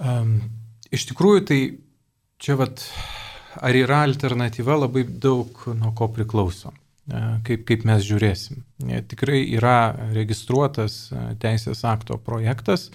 Um, 0.02 0.38
iš 0.90 1.06
tikrųjų, 1.10 1.42
tai 1.46 1.60
čia 2.42 2.56
vat, 2.58 2.82
ar 3.62 3.76
yra 3.78 4.02
alternatyva 4.08 4.78
labai 4.84 5.04
daug 5.06 5.66
nuo 5.78 5.92
ko 5.96 6.08
priklauso, 6.12 6.72
e, 7.06 7.20
kaip, 7.46 7.62
kaip 7.68 7.86
mes 7.88 8.02
žiūrėsim. 8.06 8.64
E, 8.88 9.02
tikrai 9.10 9.44
yra 9.54 9.94
registruotas 10.16 10.98
e, 11.12 11.26
teisės 11.42 11.84
akto 11.88 12.18
projektas, 12.18 12.90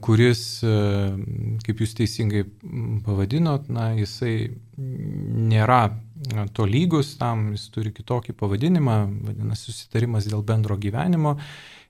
kuris, 0.00 0.42
e, 0.62 0.74
kaip 1.66 1.80
jūs 1.82 1.96
teisingai 1.98 2.44
pavadinot, 3.04 3.66
na, 3.72 3.90
jisai 3.98 4.52
nėra 4.78 5.80
to 6.54 6.66
lygus, 6.66 7.16
tam 7.18 7.50
jis 7.56 7.66
turi 7.74 7.90
kitokį 7.94 8.36
pavadinimą, 8.38 9.00
vadinasi 9.26 9.72
susitarimas 9.72 10.28
dėl 10.30 10.44
bendro 10.46 10.78
gyvenimo, 10.78 11.34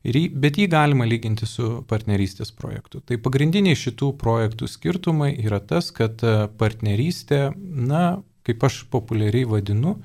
jį, 0.02 0.24
bet 0.32 0.56
jį 0.56 0.68
galima 0.72 1.04
lyginti 1.08 1.46
su 1.46 1.82
partnerystės 1.88 2.54
projektu. 2.56 3.02
Tai 3.04 3.20
pagrindiniai 3.20 3.76
šitų 3.76 4.14
projektų 4.16 4.68
skirtumai 4.68 5.34
yra 5.36 5.60
tas, 5.60 5.92
kad 5.92 6.24
partnerystė, 6.58 7.52
na, 7.58 8.22
kaip 8.48 8.64
aš 8.64 8.86
populiariai 8.88 9.44
vadinu, 9.44 9.98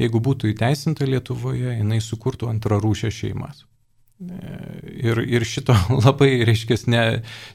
jeigu 0.00 0.24
būtų 0.24 0.54
įteisinta 0.54 1.04
Lietuvoje, 1.04 1.76
jinai 1.76 2.00
sukurtų 2.00 2.48
antrarūšę 2.48 3.12
šeimas. 3.12 3.66
Ir, 4.20 5.18
ir 5.26 5.44
šito 5.44 5.74
labai, 6.04 6.30
reiškia, 6.46 6.78
ne, 6.92 7.02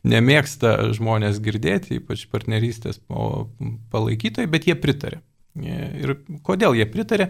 nemėgsta 0.04 0.92
žmonės 0.98 1.40
girdėti, 1.44 2.02
ypač 2.02 2.26
partnerystės 2.32 3.00
palaikytojai, 3.08 4.52
bet 4.52 4.68
jie 4.68 4.76
pritarė. 4.80 5.24
Ir 5.60 6.20
kodėl 6.46 6.76
jie 6.78 6.86
pritarė? 6.88 7.30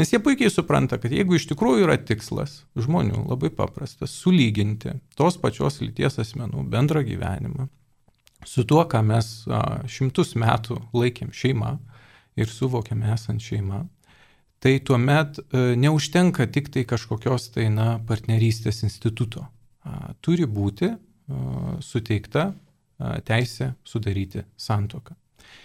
Nes 0.00 0.08
jie 0.08 0.18
puikiai 0.24 0.50
supranta, 0.50 0.96
kad 0.98 1.12
jeigu 1.12 1.36
iš 1.36 1.46
tikrųjų 1.50 1.84
yra 1.84 1.98
tikslas 2.00 2.62
žmonių 2.80 3.26
labai 3.28 3.52
paprastas- 3.54 4.16
sulyginti 4.22 4.96
tos 5.16 5.36
pačios 5.36 5.80
lyties 5.84 6.18
asmenų 6.18 6.64
bendrą 6.72 7.04
gyvenimą 7.04 7.68
su 8.44 8.64
tuo, 8.64 8.84
ką 8.84 9.02
mes 9.06 9.44
šimtus 9.90 10.34
metų 10.38 10.80
laikėm 10.96 11.32
šeima 11.32 11.76
ir 12.36 12.50
suvokėm 12.50 13.04
esant 13.12 13.42
šeima, 13.42 13.84
tai 14.62 14.76
tuomet 14.86 15.40
e, 15.42 15.62
neužtenka 15.82 16.46
tik 16.54 16.70
tai 16.74 16.84
kažkokios 16.88 17.50
tai 17.56 17.68
na, 17.74 17.96
partnerystės 18.08 18.84
instituto. 18.86 19.46
Turi 20.22 20.46
būti 20.46 20.92
suteikta 21.82 22.52
teisė 23.26 23.72
sudaryti 23.82 24.44
santoką. 24.54 25.16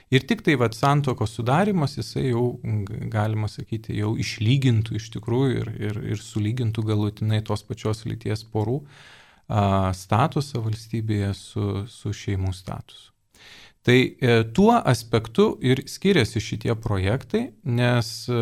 Ir 0.10 0.24
tik 0.24 0.42
tai 0.46 0.56
vat, 0.60 0.76
santokos 0.76 1.34
sudarimas, 1.36 1.98
jisai 2.00 2.30
jau, 2.30 2.46
galima 3.12 3.50
sakyti, 3.52 3.98
jau 4.00 4.14
išlygintų 4.20 4.96
iš 5.00 5.10
tikrųjų 5.18 5.58
ir, 5.60 5.72
ir, 5.90 6.00
ir 6.16 6.24
sulygintų 6.24 6.86
galutinai 6.88 7.42
tos 7.46 7.66
pačios 7.68 8.06
lyties 8.08 8.46
porų 8.48 8.80
statusą 9.96 10.64
valstybėje 10.64 11.34
su, 11.36 11.68
su 11.92 12.16
šeimų 12.16 12.56
statusu. 12.56 13.12
Tai 13.88 14.16
e, 14.20 14.44
tuo 14.52 14.74
aspektu 14.86 15.54
ir 15.64 15.80
skiriasi 15.88 16.42
šitie 16.44 16.74
projektai, 16.76 17.46
nes 17.64 18.08
e, 18.28 18.40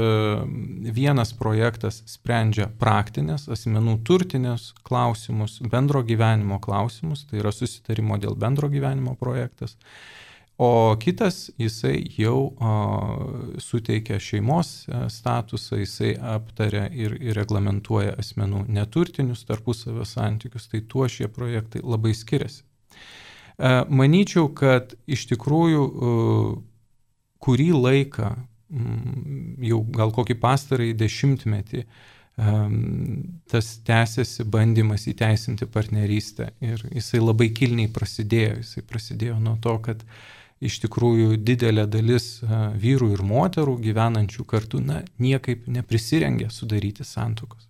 vienas 0.89 1.35
projektas 1.37 1.99
sprendžia 2.09 2.65
praktinės, 2.81 3.45
asmenų 3.53 3.99
turtinės 4.09 4.71
klausimus, 4.89 5.59
bendro 5.69 6.01
gyvenimo 6.01 6.57
klausimus, 6.63 7.27
tai 7.29 7.43
yra 7.43 7.53
susitarimo 7.53 8.17
dėl 8.17 8.33
bendro 8.41 8.71
gyvenimo 8.73 9.13
projektas. 9.21 9.77
O 10.57 10.95
kitas, 10.97 11.51
jisai 11.61 11.99
jau 12.17 12.39
o, 12.49 12.73
suteikia 13.61 14.17
šeimos 14.17 14.71
e, 14.89 15.03
statusą, 15.13 15.77
jisai 15.83 16.15
aptaria 16.31 16.87
ir, 16.89 17.19
ir 17.21 17.37
reglamentuoja 17.37 18.17
asmenų 18.17 18.63
neturtinius 18.79 19.45
tarpusavio 19.45 20.09
santykius, 20.09 20.65
tai 20.73 20.81
tuo 20.89 21.05
šie 21.05 21.29
projektai 21.29 21.85
labai 21.85 22.17
skiriasi. 22.17 22.65
E, 23.57 23.71
manyčiau, 23.89 24.49
kad 24.55 24.95
iš 25.07 25.27
tikrųjų 25.31 25.85
e, 25.85 26.11
kurį 27.45 27.71
laiką, 27.77 28.33
jau 29.63 29.79
gal 29.95 30.11
kokį 30.15 30.35
pastarąjį 30.41 30.95
dešimtmetį, 30.99 31.83
e, 31.85 32.55
tas 33.51 33.69
tęsiasi 33.87 34.47
bandymas 34.51 35.05
įteisinti 35.11 35.69
partnerystę 35.71 36.49
ir 36.65 36.83
jisai 36.91 37.21
labai 37.23 37.51
kilniai 37.55 37.91
prasidėjo. 37.95 38.57
Jisai 38.63 38.83
prasidėjo 38.89 39.37
nuo 39.39 39.55
to, 39.63 39.77
kad 39.85 40.03
iš 40.65 40.81
tikrųjų 40.83 41.37
didelė 41.45 41.85
dalis 41.91 42.41
vyrų 42.81 43.13
ir 43.15 43.23
moterų 43.27 43.77
gyvenančių 43.85 44.47
kartu 44.49 44.81
na, 44.83 45.03
niekaip 45.19 45.67
neprisirengė 45.71 46.49
sudaryti 46.51 47.07
santokos. 47.07 47.69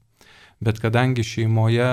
Bet 0.63 0.79
kadangi 0.79 1.23
šeimoje 1.25 1.87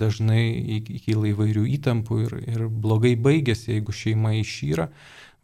dažnai 0.00 0.44
įkyla 0.78 1.32
įvairių 1.34 1.64
įtampų 1.76 2.20
ir, 2.24 2.36
ir 2.48 2.62
blogai 2.68 3.12
baigėsi, 3.20 3.74
jeigu 3.74 3.92
šeima 3.92 4.32
išyra, 4.38 4.88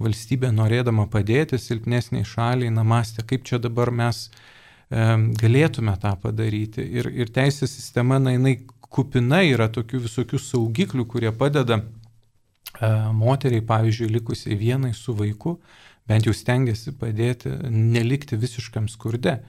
valstybė 0.01 0.51
norėdama 0.55 1.09
padėti 1.13 1.59
silpnesniai 1.61 2.25
šaliai, 2.27 2.73
namastė, 2.73 3.27
kaip 3.29 3.45
čia 3.49 3.61
dabar 3.61 3.91
mes 3.93 4.29
e, 4.29 5.05
galėtume 5.43 5.95
tą 6.01 6.15
padaryti. 6.23 6.85
Ir, 7.01 7.11
ir 7.13 7.33
teisės 7.35 7.75
sistema, 7.75 8.21
na, 8.23 8.33
jinai 8.37 8.57
kupina 8.89 9.43
yra 9.45 9.69
tokių 9.69 10.05
visokių 10.07 10.41
saugiklių, 10.41 11.05
kurie 11.11 11.33
padeda 11.37 11.83
e, 11.83 12.93
moteriai, 13.13 13.65
pavyzdžiui, 13.67 14.13
likusiai 14.17 14.59
vienai 14.61 14.95
su 14.97 15.15
vaiku, 15.19 15.59
bent 16.09 16.29
jau 16.29 16.33
stengiasi 16.33 16.95
padėti 16.97 17.53
nelikti 17.69 18.39
visiškam 18.41 18.89
skurde. 18.89 19.41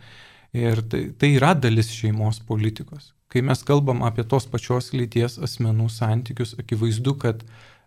Ir 0.54 0.82
tai, 0.90 1.12
tai 1.14 1.36
yra 1.38 1.54
dalis 1.54 1.92
šeimos 1.94 2.42
politikos. 2.48 3.14
Kai 3.30 3.44
mes 3.46 3.62
kalbam 3.62 4.02
apie 4.02 4.26
tos 4.26 4.48
pačios 4.50 4.90
lyties 4.98 5.38
asmenų 5.46 5.86
santykius, 5.94 6.56
akivaizdu, 6.58 7.14
kad 7.22 7.44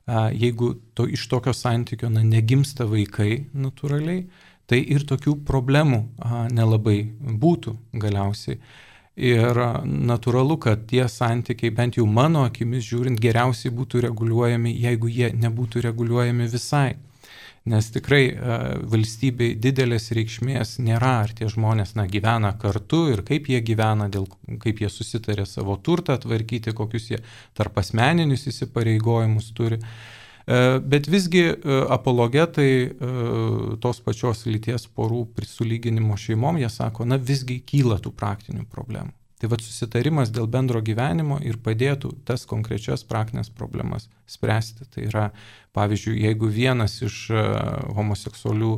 a, 0.06 0.28
jeigu 0.30 0.76
to, 0.94 1.08
iš 1.10 1.26
tokio 1.30 1.54
santykio 1.56 2.10
na, 2.12 2.22
negimsta 2.22 2.86
vaikai 2.86 3.48
natūraliai, 3.50 4.28
tai 4.70 4.78
ir 4.94 5.02
tokių 5.10 5.40
problemų 5.48 6.00
a, 6.22 6.46
nelabai 6.54 7.00
būtų 7.18 7.74
galiausiai. 7.98 8.60
Ir 9.18 9.58
natūralu, 9.84 10.56
kad 10.62 10.86
tie 10.88 11.02
santykiai, 11.10 11.74
bent 11.74 11.98
jau 11.98 12.06
mano 12.08 12.46
akimis 12.46 12.86
žiūrint, 12.86 13.18
geriausiai 13.20 13.74
būtų 13.74 14.06
reguliuojami, 14.06 14.72
jeigu 14.86 15.10
jie 15.10 15.34
nebūtų 15.36 15.82
reguliuojami 15.90 16.46
visai 16.48 16.94
nes 17.64 17.90
tikrai 17.94 18.22
e, 18.30 18.56
valstybei 18.90 19.54
didelės 19.62 20.10
reikšmės 20.16 20.76
nėra, 20.82 21.12
ar 21.26 21.34
tie 21.38 21.46
žmonės 21.50 21.94
na, 21.98 22.08
gyvena 22.10 22.52
kartu 22.58 23.04
ir 23.12 23.22
kaip 23.26 23.46
jie 23.52 23.60
gyvena, 23.62 24.08
dėl, 24.10 24.26
kaip 24.62 24.82
jie 24.82 24.90
susitarė 24.90 25.46
savo 25.46 25.76
turtą 25.78 26.18
tvarkyti, 26.22 26.74
kokius 26.74 27.12
jie 27.12 27.22
tarp 27.58 27.78
asmeninius 27.78 28.48
įsipareigojimus 28.50 29.52
turi. 29.54 29.78
E, 29.78 30.60
bet 30.82 31.06
visgi 31.06 31.44
e, 31.52 31.78
apologetai 31.94 32.72
tos 33.82 34.02
pačios 34.02 34.42
lyties 34.50 34.88
porų 34.90 35.28
prisulyginimo 35.36 36.18
šeimom, 36.18 36.58
jie 36.58 36.70
sako, 36.72 37.06
na 37.06 37.20
visgi 37.20 37.62
kyla 37.62 38.02
tų 38.02 38.14
praktinių 38.18 38.66
problemų. 38.70 39.14
Tai 39.42 39.48
vad 39.50 39.58
susitarimas 39.58 40.30
dėl 40.30 40.46
bendro 40.46 40.78
gyvenimo 40.86 41.40
ir 41.42 41.56
padėtų 41.58 42.12
tas 42.28 42.44
konkrečias 42.46 43.02
praktinės 43.02 43.48
problemas 43.50 44.06
spręsti. 44.30 44.86
Tai 44.86 45.06
yra, 45.08 45.24
pavyzdžiui, 45.74 46.20
jeigu 46.28 46.46
vienas 46.46 47.00
iš 47.02 47.16
e, 47.34 47.42
homoseksualių 47.96 48.70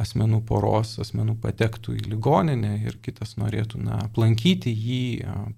asmenų 0.00 0.40
poros 0.48 0.94
asmenų 1.04 1.36
patektų 1.42 1.98
į 1.98 2.06
ligoninę 2.14 2.72
ir 2.88 2.96
kitas 3.04 3.36
norėtų 3.36 3.82
na, 3.84 4.00
aplankyti 4.08 4.72
jį, 4.72 5.04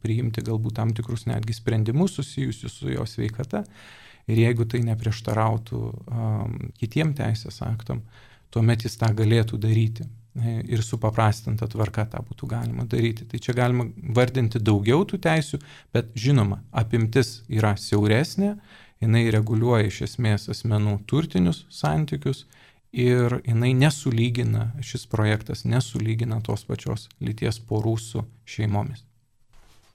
priimti 0.03 0.43
galbūt 0.43 0.81
tam 0.81 0.95
tikrus 0.99 1.29
netgi 1.31 1.55
sprendimus 1.55 2.19
susijusius 2.19 2.81
su 2.81 2.91
jo 2.91 3.07
sveikata. 3.07 3.63
Ir 4.27 4.47
jeigu 4.49 4.67
tai 4.67 4.83
neprieštarautų 4.83 5.79
um, 5.79 6.57
kitiem 6.83 7.15
teisės 7.15 7.63
aktom, 7.63 8.03
tuomet 8.51 8.83
jis 8.83 8.99
tą 8.99 9.15
galėtų 9.15 9.63
daryti 9.63 10.11
ir 10.39 10.83
supaprastinta 10.87 11.67
tvarka 11.71 12.05
tą 12.13 12.23
būtų 12.27 12.49
galima 12.51 12.87
daryti. 12.87 13.27
Tai 13.27 13.41
čia 13.43 13.55
galima 13.57 13.89
vardinti 14.17 14.63
daugiau 14.63 15.03
tų 15.09 15.19
teisių, 15.23 15.61
bet 15.95 16.13
žinoma, 16.15 16.63
apimtis 16.71 17.41
yra 17.51 17.75
siauresnė, 17.81 18.55
jinai 19.03 19.27
reguliuoja 19.35 19.91
iš 19.91 20.03
esmės 20.11 20.49
asmenų 20.53 21.01
turtinius 21.11 21.65
santykius 21.73 22.45
ir 22.93 23.41
jinai 23.47 23.75
nesulygina, 23.75 24.71
šis 24.83 25.07
projektas 25.11 25.65
nesulygina 25.65 26.41
tos 26.47 26.67
pačios 26.69 27.09
lyties 27.21 27.61
porų 27.67 27.97
su 27.99 28.27
šeimomis. 28.45 29.10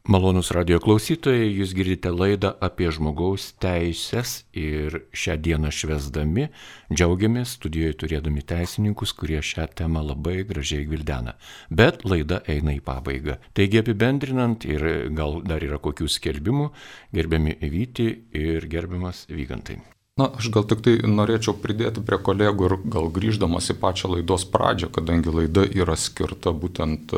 Malonus 0.05 0.51
radio 0.53 0.77
klausytojai, 0.77 1.47
jūs 1.49 1.71
girdite 1.73 2.11
laidą 2.13 2.51
apie 2.61 2.91
žmogaus 2.93 3.47
teisės 3.57 4.43
ir 4.53 4.99
šią 5.17 5.33
dieną 5.41 5.71
švesdami 5.73 6.45
džiaugiamės 6.93 7.55
studijoje 7.57 7.95
turėdami 8.03 8.43
teisininkus, 8.45 9.15
kurie 9.17 9.41
šią 9.41 9.65
temą 9.81 10.03
labai 10.05 10.43
gražiai 10.45 10.85
gvildena. 10.85 11.33
Bet 11.73 12.05
laida 12.05 12.43
eina 12.45 12.75
į 12.77 12.83
pabaigą. 12.85 13.39
Taigi 13.57 13.81
apibendrinant 13.81 14.69
ir 14.69 14.85
gal 15.17 15.41
dar 15.41 15.65
yra 15.65 15.81
kokių 15.81 16.05
skelbimų, 16.19 16.69
gerbiami 17.09 17.57
Vyti 17.65 18.11
ir 18.37 18.69
gerbiamas 18.69 19.25
Vygantai. 19.33 19.81
Na, 20.21 20.29
aš 20.37 20.53
gal 20.53 20.69
tik 20.69 20.85
tai 20.85 20.99
norėčiau 21.01 21.57
pridėti 21.57 22.05
prie 22.05 22.21
kolegų 22.21 22.69
ir 22.69 22.81
gal 22.93 23.09
grįždamas 23.09 23.73
į 23.73 23.81
pačią 23.81 24.13
laidos 24.13 24.45
pradžią, 24.53 24.93
kadangi 24.93 25.33
laida 25.33 25.65
yra 25.65 25.97
skirta 25.97 26.53
būtent 26.53 27.17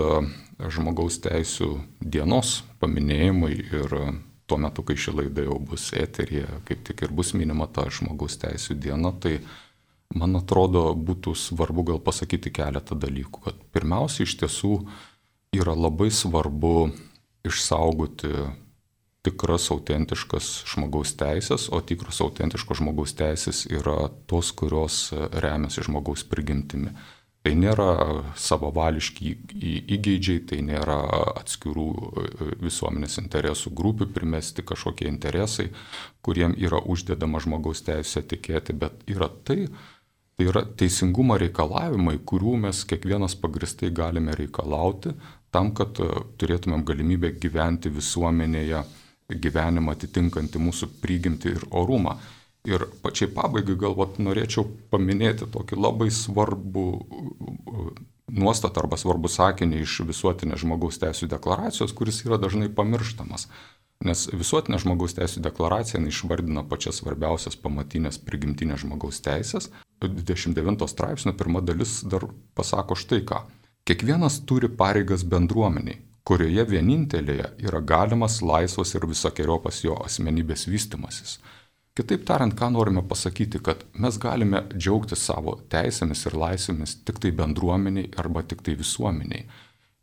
žmogaus 0.57 1.19
teisų 1.21 1.75
dienos 2.01 2.61
paminėjimui 2.81 3.53
ir 3.61 3.95
tuo 4.47 4.57
metu, 4.61 4.83
kai 4.87 4.95
ši 4.97 5.13
laida 5.13 5.45
jau 5.45 5.59
bus 5.59 5.91
eterija, 5.93 6.47
kaip 6.67 6.83
tik 6.87 7.03
ir 7.05 7.13
bus 7.13 7.33
minima 7.37 7.67
ta 7.67 7.87
žmogaus 7.91 8.39
teisų 8.41 8.77
diena, 8.79 9.11
tai 9.11 9.41
man 10.15 10.39
atrodo 10.39 10.89
būtų 10.95 11.35
svarbu 11.37 11.83
gal 11.91 11.99
pasakyti 12.03 12.53
keletą 12.55 12.95
dalykų. 12.97 13.43
Kad 13.49 13.59
pirmiausia, 13.75 14.23
iš 14.23 14.37
tiesų 14.41 14.79
yra 15.57 15.75
labai 15.75 16.09
svarbu 16.13 16.89
išsaugoti 17.47 18.31
tikras 19.27 19.67
autentiškas 19.73 20.49
žmogaus 20.71 21.11
teisės, 21.19 21.67
o 21.73 21.81
tikros 21.83 22.21
autentiškos 22.23 22.79
žmogaus 22.79 23.13
teisės 23.17 23.65
yra 23.67 24.07
tos, 24.29 24.53
kurios 24.55 25.09
remiasi 25.43 25.83
žmogaus 25.83 26.23
prigimtimi. 26.31 26.93
Tai 27.47 27.53
nėra 27.55 27.91
savavališki 28.35 29.29
įgeidžiai, 29.95 30.41
tai 30.49 30.57
nėra 30.67 30.97
atskirų 31.39 31.85
e, 31.87 32.47
visuomenės 32.59 33.21
interesų 33.21 33.71
grupių 33.77 34.09
primesti 34.11 34.65
kažkokie 34.67 35.07
interesai, 35.07 35.69
kuriem 36.27 36.57
yra 36.59 36.81
uždedama 36.83 37.39
žmogaus 37.39 37.85
teisė 37.87 38.25
tikėti, 38.33 38.75
bet 38.75 39.07
yra 39.07 39.29
tai, 39.47 39.69
tai 40.35 40.49
yra 40.49 40.65
teisingumo 40.81 41.37
reikalavimai, 41.39 42.17
kurių 42.27 42.57
mes 42.65 42.83
kiekvienas 42.89 43.37
pagristai 43.39 43.93
galime 43.95 44.35
reikalauti 44.35 45.15
tam, 45.55 45.71
kad 45.71 46.03
e, 46.03 46.11
turėtumėm 46.43 46.83
galimybę 46.83 47.31
gyventi 47.39 47.93
visuomenėje 47.95 48.83
gyvenimą 49.47 49.95
atitinkantį 49.95 50.67
mūsų 50.67 50.91
prigimtį 50.99 51.55
ir 51.55 51.69
orumą. 51.71 52.19
Ir 52.67 52.83
pačiai 53.03 53.31
pabaigai 53.31 53.77
galvot 53.79 54.17
norėčiau 54.19 54.65
paminėti 54.91 55.47
tokį 55.53 55.79
labai 55.79 56.09
svarbų 56.11 56.87
nuostatą 58.27 58.83
arba 58.83 58.99
svarbų 58.99 59.31
sakinį 59.31 59.81
iš 59.85 60.01
visuotinės 60.09 60.63
žmogaus 60.65 60.99
teisų 60.99 61.29
deklaracijos, 61.31 61.95
kuris 61.95 62.23
yra 62.25 62.39
dažnai 62.41 62.67
pamirštamas. 62.67 63.47
Nes 64.05 64.27
visuotinė 64.29 64.77
žmogaus 64.83 65.15
teisų 65.17 65.41
deklaracija 65.45 66.01
išvardina 66.05 66.65
pačias 66.67 66.99
svarbiausias 67.01 67.57
pamatinės 67.57 68.19
prigimtinės 68.21 68.83
žmogaus 68.83 69.23
teisės. 69.25 69.71
29 70.03 70.85
straipsnio 70.91 71.33
pirma 71.33 71.63
dalis 71.65 72.01
dar 72.05 72.27
pasako 72.53 72.99
štai 72.99 73.23
ką. 73.25 73.41
Kiekvienas 73.87 74.41
turi 74.45 74.69
pareigas 74.69 75.23
bendruomeniai, 75.23 76.01
kurioje 76.27 76.67
vienintelėje 76.67 77.53
yra 77.63 77.79
galimas 77.81 78.41
laisvas 78.43 78.93
ir 78.93 79.07
visokiojopas 79.07 79.79
jo 79.85 79.95
asmenybės 80.03 80.67
vystimasis. 80.67 81.37
Kitaip 81.97 82.27
tariant, 82.29 82.53
ką 82.53 82.69
norime 82.75 83.01
pasakyti, 83.09 83.57
kad 83.65 83.79
mes 83.97 84.19
galime 84.21 84.59
džiaugtis 84.75 85.23
savo 85.31 85.55
teisėmis 85.71 86.27
ir 86.29 86.35
laisvėmis 86.37 86.99
tik 87.07 87.17
tai 87.23 87.31
bendruomeniai 87.39 88.11
arba 88.21 88.43
tik 88.45 88.61
tai 88.67 88.75
visuomeniai. 88.77 89.47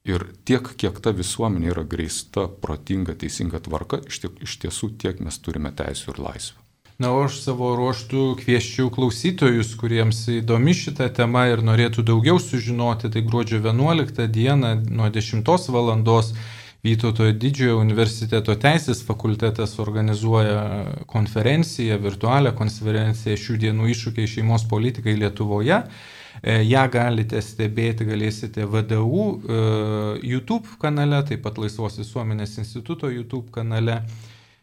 Ir 0.05 0.27
tiek, 0.45 0.67
kiek 0.81 0.99
ta 1.01 1.15
visuomenė 1.17 1.71
yra 1.71 1.85
greista, 1.89 2.49
protinga, 2.65 3.15
teisinga 3.21 3.63
tvarka, 3.65 4.03
iš, 4.11 4.19
tiek, 4.25 4.43
iš 4.43 4.59
tiesų 4.65 4.91
tiek 5.01 5.23
mes 5.23 5.39
turime 5.41 5.71
teisų 5.73 6.13
ir 6.13 6.21
laisvių. 6.27 6.65
Na, 6.99 7.13
o 7.15 7.23
aš 7.29 7.41
savo 7.43 7.73
ruoštų 7.79 8.25
kvieščiau 8.43 8.91
klausytojus, 8.95 9.73
kuriems 9.79 10.21
įdomi 10.31 10.75
šitą 10.79 11.09
temą 11.15 11.47
ir 11.51 11.63
norėtų 11.67 12.05
daugiau 12.11 12.43
sužinoti, 12.43 13.11
tai 13.15 13.23
gruodžio 13.27 13.63
11 13.65 14.29
dieną 14.35 14.75
nuo 14.91 15.09
10 15.15 15.71
valandos 15.75 16.35
Vytauto 16.85 17.25
didžiojo 17.33 17.79
universiteto 17.81 18.53
teisės 18.61 18.99
fakultetas 19.09 19.79
organizuoja 19.81 20.59
konferenciją, 21.09 21.97
virtualią 22.03 22.53
konferenciją 22.59 23.39
šių 23.41 23.57
dienų 23.63 23.89
iššūkiai 23.95 24.29
šeimos 24.35 24.67
politikai 24.69 25.15
Lietuvoje. 25.17 25.79
E, 26.43 26.59
ja 26.69 26.83
galite 26.93 27.41
stebėti, 27.41 28.05
galėsite 28.05 28.69
VDU 28.69 29.25
e, 29.25 29.63
YouTube 30.35 30.77
kanale, 30.83 31.23
taip 31.25 31.41
pat 31.47 31.63
Laisvos 31.63 31.97
visuomenės 32.03 32.59
instituto 32.61 33.09
YouTube 33.09 33.49
kanale. 33.55 34.03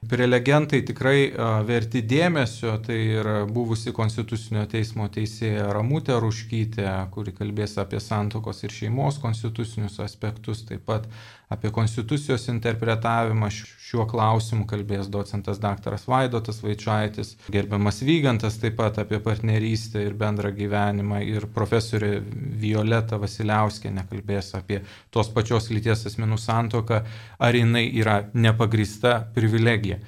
Prelegentai 0.02 0.80
tikrai 0.82 1.28
verti 1.62 2.00
dėmesio, 2.02 2.72
tai 2.82 2.96
yra 3.22 3.36
buvusi 3.46 3.92
Konstitucinio 3.94 4.64
teismo 4.66 5.06
teisėja 5.14 5.68
Ramutė 5.78 6.16
Ruškytė, 6.18 6.88
kuri 7.14 7.36
kalbės 7.38 7.78
apie 7.78 8.00
santokos 8.02 8.64
ir 8.66 8.74
šeimos 8.74 9.20
konstitucinius 9.22 10.00
aspektus, 10.02 10.64
taip 10.66 10.88
pat 10.90 11.06
apie 11.52 11.72
konstitucijos 11.76 12.48
interpretavimą 12.52 13.50
šiuo 13.52 14.06
klausimu 14.08 14.64
kalbės 14.70 15.10
docentas 15.12 15.60
daktaras 15.60 16.06
Vaidotas 16.08 16.62
Vaičiaitis, 16.64 17.34
gerbiamas 17.52 18.00
Vygantas 18.08 18.56
taip 18.62 18.78
pat 18.80 19.02
apie 19.04 19.20
partnerystę 19.24 20.06
ir 20.06 20.16
bendrą 20.20 20.54
gyvenimą 20.56 21.20
ir 21.28 21.50
profesorė 21.56 22.14
Violeta 22.62 23.20
Vasiliauskė 23.20 23.92
nekalbės 23.98 24.54
apie 24.60 24.80
tos 25.12 25.32
pačios 25.36 25.68
lyties 25.76 26.06
asmenų 26.08 26.40
santoką, 26.40 27.02
ar 27.40 27.60
jinai 27.60 27.90
yra 28.00 28.22
nepagrista 28.34 29.20
privilegija. 29.36 30.00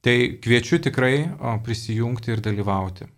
Tai 0.00 0.16
kviečiu 0.40 0.80
tikrai 0.80 1.26
prisijungti 1.66 2.32
ir 2.32 2.40
dalyvauti. 2.44 3.15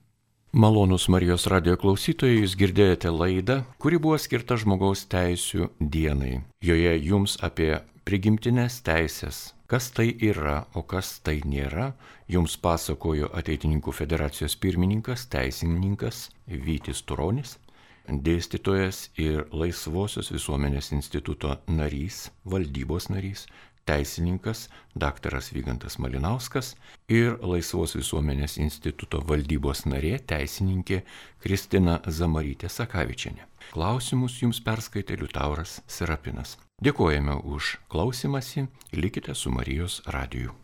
Malonus 0.52 1.10
Marijos 1.12 1.44
radio 1.52 1.74
klausytojai, 1.76 2.38
jūs 2.40 2.54
girdėjote 2.56 3.10
laidą, 3.12 3.58
kuri 3.76 3.98
buvo 4.00 4.16
skirta 4.16 4.56
žmogaus 4.56 5.02
teisų 5.12 5.66
dienai. 5.76 6.38
Joje 6.64 6.94
jums 7.04 7.34
apie 7.44 7.82
prigimtinės 8.08 8.78
teisės, 8.80 9.52
kas 9.68 9.90
tai 9.92 10.06
yra, 10.24 10.62
o 10.72 10.80
kas 10.80 11.18
tai 11.20 11.42
nėra, 11.44 11.90
jums 12.32 12.56
pasakojo 12.56 13.28
ateitininkų 13.36 13.92
federacijos 13.92 14.56
pirmininkas, 14.56 15.26
teisininkas 15.28 16.30
Vytis 16.48 17.04
Turonis. 17.04 17.58
dėstytojas 18.08 19.10
ir 19.20 19.44
Laisvosios 19.52 20.32
visuomenės 20.32 20.92
instituto 20.96 21.58
narys, 21.68 22.30
valdybos 22.44 23.10
narys, 23.12 23.44
teisininkas 23.88 24.66
dr. 24.94 25.38
Vygantas 25.54 25.98
Malinauskas 25.98 26.74
ir 27.08 27.38
Laisvos 27.42 27.96
visuomenės 27.96 28.58
instituto 28.60 29.22
valdybos 29.28 29.86
narė 29.88 30.18
teisininkė 30.28 31.02
Kristina 31.42 31.98
Zamarytė 32.06 32.68
Sakavičianė. 32.68 33.48
Klausimus 33.72 34.38
jums 34.42 34.60
perskaitė 34.64 35.18
Liutauras 35.20 35.80
Serapinas. 35.86 36.56
Dėkojame 36.84 37.40
už 37.42 37.76
klausimąsi, 37.90 38.68
likite 38.94 39.34
su 39.34 39.50
Marijos 39.50 40.02
radiju. 40.06 40.54